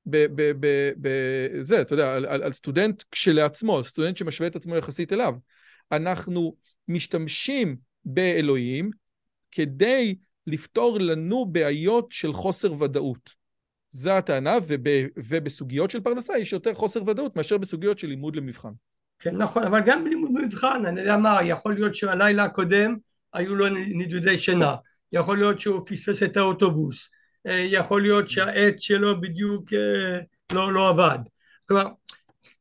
[0.05, 5.33] בזה, אתה יודע, על, על, על סטודנט כשלעצמו, סטודנט שמשווה את עצמו יחסית אליו.
[5.91, 6.55] אנחנו
[6.87, 8.89] משתמשים באלוהים
[9.51, 10.15] כדי
[10.47, 13.29] לפתור לנו בעיות של חוסר ודאות.
[13.91, 14.87] זו הטענה, וב,
[15.17, 18.71] ובסוגיות של פרנסה יש יותר חוסר ודאות מאשר בסוגיות של לימוד למבחן.
[19.19, 22.95] כן, נכון, אבל גם בלימוד מבחן, אני יודע מה, יכול להיות שהלילה הקודם
[23.33, 24.75] היו לו נדודי שינה,
[25.11, 27.09] יכול להיות שהוא פספס את האוטובוס,
[27.47, 30.19] אה, יכול להיות שהעט שלו בדיוק אה,
[30.51, 31.19] לא, לא עבד.
[31.67, 31.85] כלומר,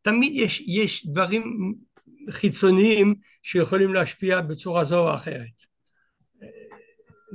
[0.02, 1.74] תמיד יש, יש דברים
[2.30, 5.62] חיצוניים שיכולים להשפיע בצורה זו או אחרת.
[6.42, 6.48] אה,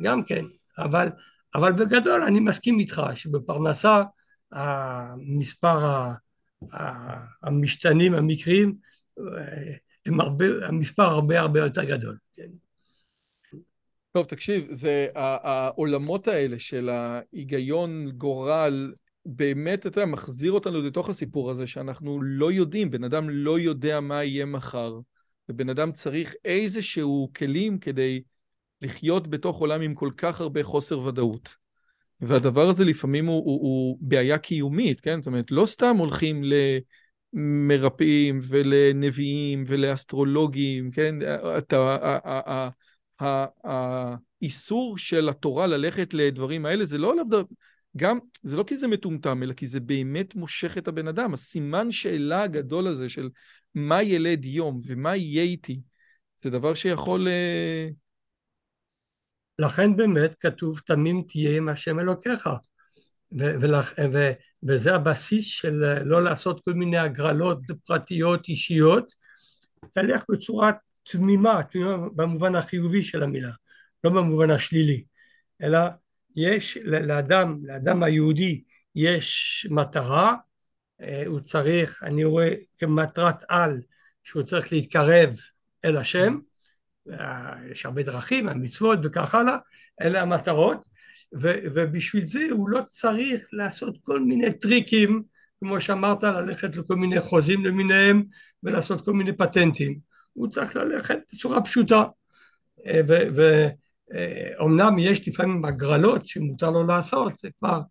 [0.03, 0.45] גם כן,
[0.77, 1.09] אבל,
[1.55, 4.03] אבל בגדול אני מסכים איתך שבפרנסה
[4.51, 6.07] המספר
[7.43, 8.75] המשתנים, המקרים,
[10.05, 12.17] הם הרבה, המספר הרבה הרבה יותר גדול.
[12.35, 12.49] כן.
[14.11, 18.93] טוב, תקשיב, זה העולמות האלה של ההיגיון, גורל,
[19.25, 23.99] באמת, אתה יודע, מחזיר אותנו לתוך הסיפור הזה שאנחנו לא יודעים, בן אדם לא יודע
[23.99, 24.99] מה יהיה מחר,
[25.49, 28.21] ובן אדם צריך איזשהו כלים כדי
[28.81, 31.55] לחיות בתוך עולם עם כל כך הרבה חוסר ודאות.
[32.21, 35.21] והדבר הזה לפעמים הוא, הוא, הוא בעיה קיומית, כן?
[35.21, 36.53] זאת אומרת, לא סתם הולכים ל...
[37.33, 41.15] מרפאים ולנביאים ולאסטרולוגים, כן?
[43.63, 47.41] האיסור של התורה ללכת לדברים האלה זה לא דבר,
[47.97, 51.33] גם, זה לא כי זה מטומטם, אלא כי זה באמת מושך את הבן אדם.
[51.33, 53.29] הסימן שאלה הגדול הזה של
[53.75, 55.81] מה ילד יום ומה יהיה איתי,
[56.37, 57.27] זה דבר שיכול...
[57.27, 57.89] אה,
[59.59, 62.49] לכן באמת כתוב תמים תהיה עם השם אלוקיך.
[64.63, 69.13] וזה הבסיס של אה, לא לעשות כל מיני הגרלות פרטיות אישיות,
[69.91, 70.71] תלך בצורה
[71.03, 73.51] תמימה, תמימה במובן החיובי של המילה,
[74.03, 75.03] לא במובן השלילי,
[75.61, 75.79] אלא
[76.35, 78.63] יש לאדם, לאדם היהודי
[78.95, 80.35] יש מטרה,
[81.01, 83.81] אה, הוא צריך, אני רואה כמטרת על,
[84.23, 85.29] שהוא צריך להתקרב
[85.85, 86.37] אל השם,
[87.11, 89.57] אה, יש הרבה דרכים, המצוות וכך הלאה,
[90.01, 90.87] אלה המטרות,
[91.33, 95.23] ו, ובשביל זה הוא לא צריך לעשות כל מיני טריקים,
[95.59, 98.23] כמו שאמרת, ללכת לכל מיני חוזים למיניהם
[98.63, 99.99] ולעשות כל מיני פטנטים,
[100.33, 102.03] הוא צריך ללכת בצורה פשוטה,
[102.85, 103.01] אה,
[104.57, 107.81] ואומנם יש לפעמים הגרלות שמותר לו לעשות, זה כבר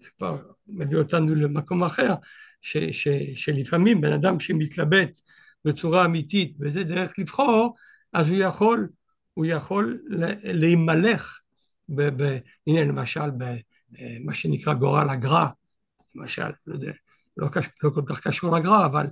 [0.00, 2.14] זה כבר מביא אותנו למקום אחר,
[2.62, 5.18] ש, ש, שלפעמים בן אדם שמתלבט
[5.64, 7.74] בצורה אמיתית וזה דרך לבחור,
[8.12, 8.88] אז הוא יכול,
[9.34, 10.00] הוא יכול
[10.42, 11.40] להימלך,
[11.88, 15.46] ב, ב, הנה למשל במה שנקרא גורל הגר"א,
[16.14, 16.92] למשל, לא יודע,
[17.36, 17.48] לא,
[17.82, 19.06] לא כל כך קשור לגר"א, אבל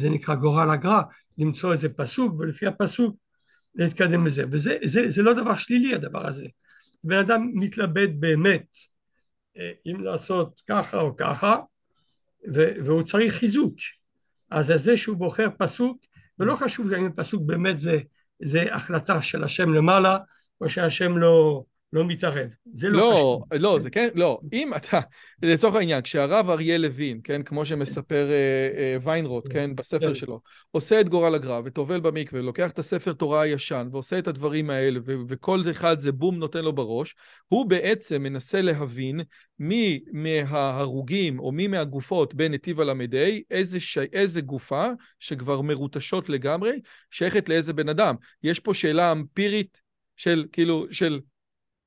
[0.00, 1.02] זה נקרא גורל הגר"א,
[1.38, 3.16] למצוא איזה פסוק ולפי הפסוק
[3.74, 6.46] להתקדם לזה, וזה זה, זה לא דבר שלילי הדבר הזה,
[7.04, 8.66] בן אדם מתלבט באמת
[9.56, 11.56] אה, אם לעשות ככה או ככה,
[12.84, 13.74] והוא צריך חיזוק.
[14.50, 16.04] אז זה שהוא בוחר פסוק,
[16.38, 17.98] ולא חשוב אם פסוק באמת זה,
[18.42, 20.18] זה החלטה של השם למעלה,
[20.60, 21.64] או שהשם לא,
[21.96, 22.48] לא מתערב.
[22.72, 23.42] זה לא, לא חשוב.
[23.54, 24.40] לא, זה כן, לא.
[24.52, 25.00] אם אתה,
[25.42, 30.14] לצורך העניין, כשהרב אריה לוין, כן, כמו שמספר אה, אה, ויינרוט, כן, בספר כן.
[30.14, 30.40] שלו,
[30.70, 35.00] עושה את גורל הגר"א וטובל במקווה, לוקח את הספר תורה הישן ועושה את הדברים האלה,
[35.04, 37.14] ו- וכל אחד זה בום נותן לו בראש,
[37.48, 39.20] הוא בעצם מנסה להבין
[39.58, 42.94] מי מההרוגים או מי מהגופות בנתיב הל"ה,
[43.50, 43.98] איזה, ש...
[43.98, 44.86] איזה גופה
[45.20, 46.80] שכבר מרוטשות לגמרי,
[47.10, 48.14] שייכת לאיזה בן אדם.
[48.42, 49.80] יש פה שאלה אמפירית
[50.16, 51.20] של, כאילו, של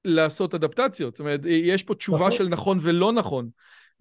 [0.05, 1.15] לעשות אדפטציות.
[1.15, 2.31] זאת אומרת, יש פה תשובה נכון.
[2.31, 3.49] של נכון ולא נכון.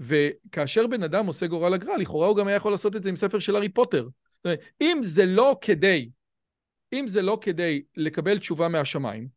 [0.01, 3.17] וכאשר בן אדם עושה גורל הגר"א, לכאורה הוא גם היה יכול לעשות את זה עם
[3.17, 4.03] ספר של הארי פוטר.
[4.03, 6.11] זאת אומרת, אם זה לא כדי,
[6.93, 9.29] אם זה לא כדי לקבל תשובה מהשמיים,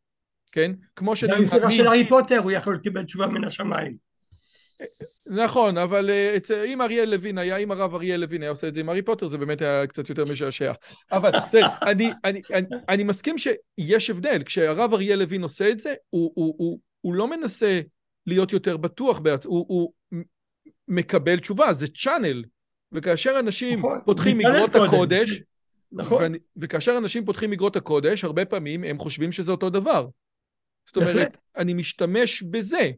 [0.51, 0.72] כן?
[0.95, 4.11] כמו שאני גם עם ספר של הארי פוטר הוא יכול לקבל תשובה מן השמיים.
[5.27, 8.73] נכון, אבל אה, אצל- אם אריאל לוין היה, אם הרב אריאל לוין היה עושה את
[8.73, 10.73] זה עם הארי פוטר, זה באמת היה קצת יותר משעשע.
[11.11, 14.43] אבל תראה, אני, אני, אני, אני מסכים שיש הבדל.
[14.45, 17.82] כשהרב אריאל לוין עושה את זה, הוא, הוא, הוא, הוא לא מנסה
[18.27, 19.45] להיות יותר בטוח, בעצ...
[19.45, 19.93] הוא, הוא
[20.88, 22.43] מקבל תשובה, זה צ'אנל.
[22.91, 24.75] וכאשר אנשים נכון, פותחים מגרות.
[24.75, 25.41] הקודש,
[25.91, 30.07] נכון, ואני, וכאשר אנשים פותחים מגרות הקודש, הרבה פעמים הם חושבים שזה אותו דבר.
[30.88, 31.38] זאת אומרת.
[31.57, 32.91] אני משתמש בזה,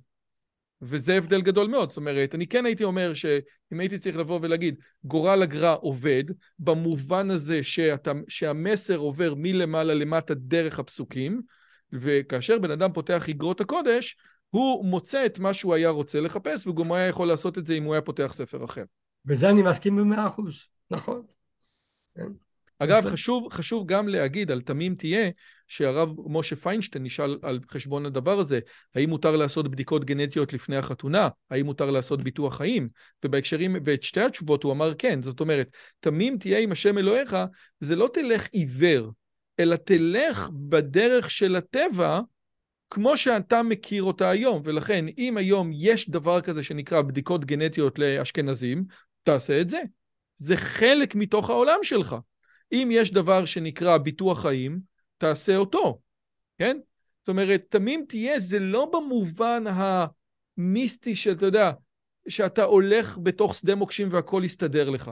[0.84, 1.90] וזה הבדל גדול מאוד.
[1.90, 6.24] זאת אומרת, אני כן הייתי אומר שאם הייתי צריך לבוא ולהגיד, גורל הגר"א עובד,
[6.60, 11.42] במובן הזה שאתה, שהמסר עובר מלמעלה למטה דרך הפסוקים,
[11.94, 14.18] וכאשר בן אדם פותח איגרות הקודש,
[14.50, 17.74] הוא מוצא את מה שהוא היה רוצה לחפש, והוא גם היה יכול לעשות את זה
[17.74, 18.84] אם הוא היה פותח ספר אחר.
[19.26, 21.22] וזה אני מסכים במאה אחוז, נכון.
[22.84, 23.14] אגב, בהחלט.
[23.14, 25.30] חשוב, חשוב גם להגיד על תמים תהיה,
[25.68, 28.60] שהרב משה פיינשטיין נשאל על חשבון הדבר הזה,
[28.96, 31.30] האם מותר לעשות בדיקות גנטיות לפני החתונה?
[31.50, 32.90] האם מותר לעשות ביטוח חיים?
[33.26, 35.70] ובהקשרים, ואת שתי התשובות הוא אמר כן, זאת אומרת,
[36.00, 37.38] תמים תהיה עם השם אלוהיך,
[37.80, 39.12] זה לא תלך עיוור,
[39.60, 42.20] אלא תלך בדרך של הטבע,
[42.90, 44.62] כמו שאתה מכיר אותה היום.
[44.66, 48.84] ולכן, אם היום יש דבר כזה שנקרא בדיקות גנטיות לאשכנזים,
[49.24, 49.82] תעשה את זה.
[50.36, 52.16] זה חלק מתוך העולם שלך.
[52.74, 54.80] אם יש דבר שנקרא ביטוח חיים,
[55.18, 56.00] תעשה אותו,
[56.58, 56.78] כן?
[57.20, 61.72] זאת אומרת, תמים תהיה, זה לא במובן המיסטי שאתה יודע,
[62.28, 65.12] שאתה הולך בתוך שדה מוקשים והכל יסתדר לך.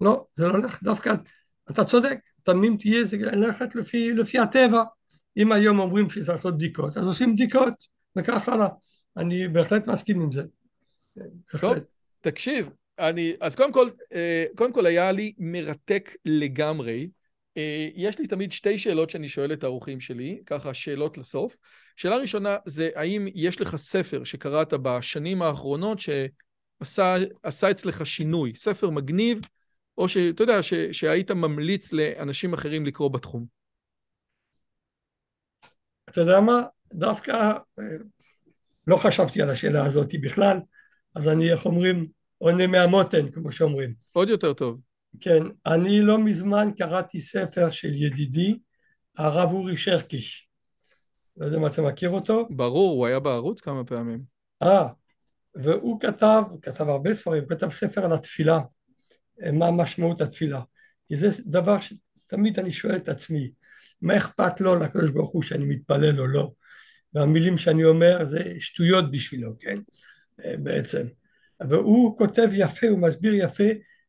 [0.00, 1.14] לא, זה לא הולך דווקא,
[1.70, 4.82] אתה צודק, תמים תהיה זה ללכת לפי, לפי הטבע.
[5.36, 7.74] אם היום אומרים שצריך לעשות בדיקות, אז עושים בדיקות,
[8.16, 8.68] וכך הלאה.
[9.16, 10.42] אני בהחלט מסכים עם זה.
[11.14, 11.84] טוב, בהחלט.
[12.20, 12.68] תקשיב,
[13.00, 17.08] אני, אז קודם כל, אה, קודם כל היה לי מרתק לגמרי.
[17.56, 21.56] אה, יש לי תמיד שתי שאלות שאני שואל את האורחים שלי, ככה שאלות לסוף.
[21.96, 28.90] שאלה ראשונה זה האם יש לך ספר שקראת בשנים האחרונות שעשה עשה אצלך שינוי, ספר
[28.90, 29.40] מגניב,
[29.98, 33.46] או שאתה יודע, ש, שהיית ממליץ לאנשים אחרים לקרוא בתחום.
[36.10, 36.62] אתה יודע מה?
[36.92, 37.32] דווקא
[37.78, 37.84] אה,
[38.86, 40.56] לא חשבתי על השאלה הזאת בכלל,
[41.14, 43.94] אז אני, איך אומרים, עונה מהמותן, כמו שאומרים.
[44.12, 44.80] עוד יותר טוב.
[45.20, 48.58] כן, אני לא מזמן קראתי ספר של ידידי,
[49.18, 50.48] הרב אורי שרקיש.
[51.36, 52.48] לא יודע אם אתה מכיר אותו.
[52.50, 54.22] ברור, הוא היה בערוץ כמה פעמים.
[54.62, 54.88] אה,
[55.54, 58.58] והוא כתב, הוא כתב הרבה ספרים, הוא כתב ספר על התפילה,
[59.52, 60.60] מה משמעות התפילה.
[61.08, 63.50] כי זה דבר שתמיד אני שואל את עצמי,
[64.02, 66.50] מה אכפת לו לקדוש ברוך הוא שאני מתפלל או לא?
[67.14, 69.78] והמילים שאני אומר זה שטויות בשבילו, כן?
[70.62, 71.06] בעצם.
[71.68, 73.64] והוא כותב יפה, הוא מסביר יפה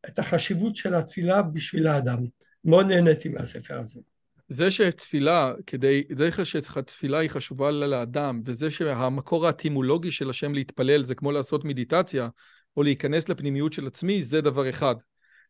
[0.07, 2.17] את החשיבות של התפילה בשביל האדם.
[2.65, 3.99] מאוד נהניתי מהספר הזה.
[4.49, 11.15] זה שתפילה, כדי, זה שתפילה היא חשובה לאדם, וזה שהמקור האטימולוגי של השם להתפלל זה
[11.15, 12.29] כמו לעשות מדיטציה,
[12.77, 14.95] או להיכנס לפנימיות של עצמי, זה דבר אחד.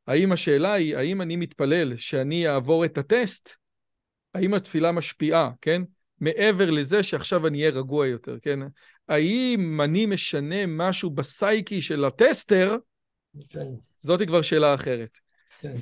[0.07, 3.49] האם השאלה היא, האם אני מתפלל שאני אעבור את הטסט,
[4.33, 5.81] האם התפילה משפיעה, כן?
[6.19, 8.59] מעבר לזה שעכשיו אני אהיה רגוע יותר, כן?
[9.11, 12.77] האם אני משנה משהו בסייקי של הטסטר?
[13.49, 13.67] כן.
[14.01, 15.17] זאת כבר שאלה אחרת.
[15.59, 15.73] כן.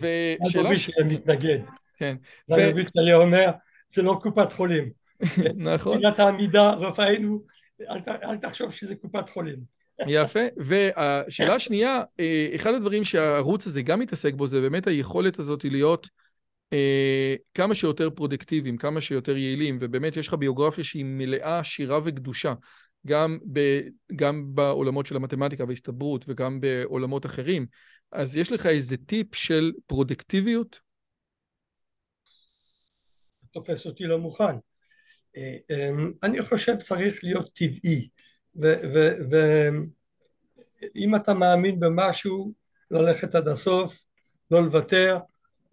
[0.45, 0.75] ושאלה...
[0.75, 0.89] ש...
[1.05, 1.59] מתנגד.
[1.97, 2.15] כן.
[2.49, 3.13] רבי ו...
[3.13, 3.49] אומר,
[3.89, 4.89] זה לא קופת חולים.
[5.71, 5.97] נכון.
[5.97, 7.43] תפילת העמידה, רפאנו,
[7.89, 9.59] אל, אל תחשוב שזה קופת חולים.
[10.07, 15.63] יפה, והשאלה השנייה, אה, אחד הדברים שהערוץ הזה גם מתעסק בו זה באמת היכולת הזאת
[15.63, 16.07] להיות
[16.73, 22.53] אה, כמה שיותר פרודוקטיביים, כמה שיותר יעילים, ובאמת יש לך ביוגרפיה שהיא מלאה עשירה וגדושה,
[23.07, 23.79] גם, ב,
[24.15, 27.65] גם בעולמות של המתמטיקה וההסתברות וגם בעולמות אחרים.
[28.11, 30.79] אז יש לך איזה טיפ של פרודוקטיביות?
[33.51, 34.55] תופס אותי לא מוכן.
[35.37, 38.09] אה, אמ, אני חושב צריך להיות טבעי,
[40.95, 42.53] ואם אתה מאמין במשהו,
[42.91, 44.03] ללכת עד הסוף,
[44.51, 45.17] לא לוותר,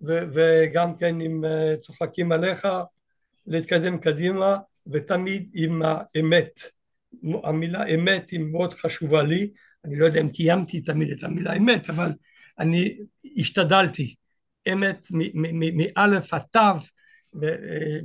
[0.02, 2.68] וגם כן אם אה, צוחקים עליך,
[3.46, 4.56] להתקדם קדימה,
[4.92, 6.60] ותמיד עם האמת.
[7.44, 9.50] המילה אמת היא מאוד חשובה לי,
[9.84, 12.12] אני לא יודע אם קיימתי תמיד את המילה אמת, אבל
[12.58, 12.98] אני
[13.36, 14.14] השתדלתי.
[14.72, 15.06] אמת
[15.74, 16.60] מאלף עד תו,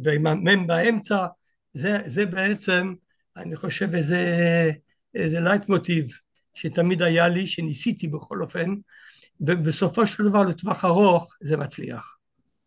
[0.04, 1.26] ועם המם באמצע,
[1.74, 2.94] זה, זה בעצם,
[3.38, 4.72] אני חושב, איזה,
[5.16, 6.08] איזה לייטמוטיב
[6.54, 8.74] שתמיד היה לי, שניסיתי בכל אופן,
[9.42, 12.18] ובסופו של דבר לטווח ארוך זה מצליח.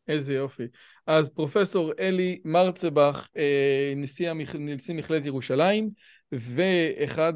[0.08, 0.64] איזה יופי.
[1.06, 4.32] אז פרופסור עלי מרצבך, אה, נשיא.
[4.58, 5.90] נשיא מכללת ירושלים,
[6.40, 7.32] ואחד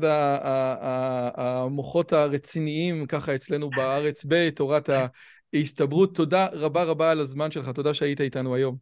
[1.35, 4.91] המוחות הרציניים ככה אצלנו בארץ בתורת
[5.55, 6.15] ההסתברות.
[6.15, 8.77] תודה רבה רבה על הזמן שלך, תודה שהיית איתנו היום.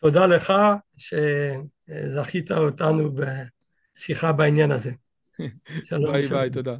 [0.00, 0.52] תודה לך
[0.96, 4.92] שזכית אותנו בשיחה בעניין הזה.
[5.88, 6.12] שלום.
[6.12, 6.76] ביי ביי, תודה.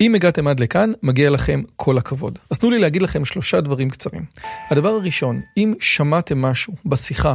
[0.00, 2.38] אם הגעתם עד לכאן, מגיע לכם כל הכבוד.
[2.50, 4.24] אז תנו לי להגיד לכם שלושה דברים קצרים.
[4.70, 7.34] הדבר הראשון, אם שמעתם משהו בשיחה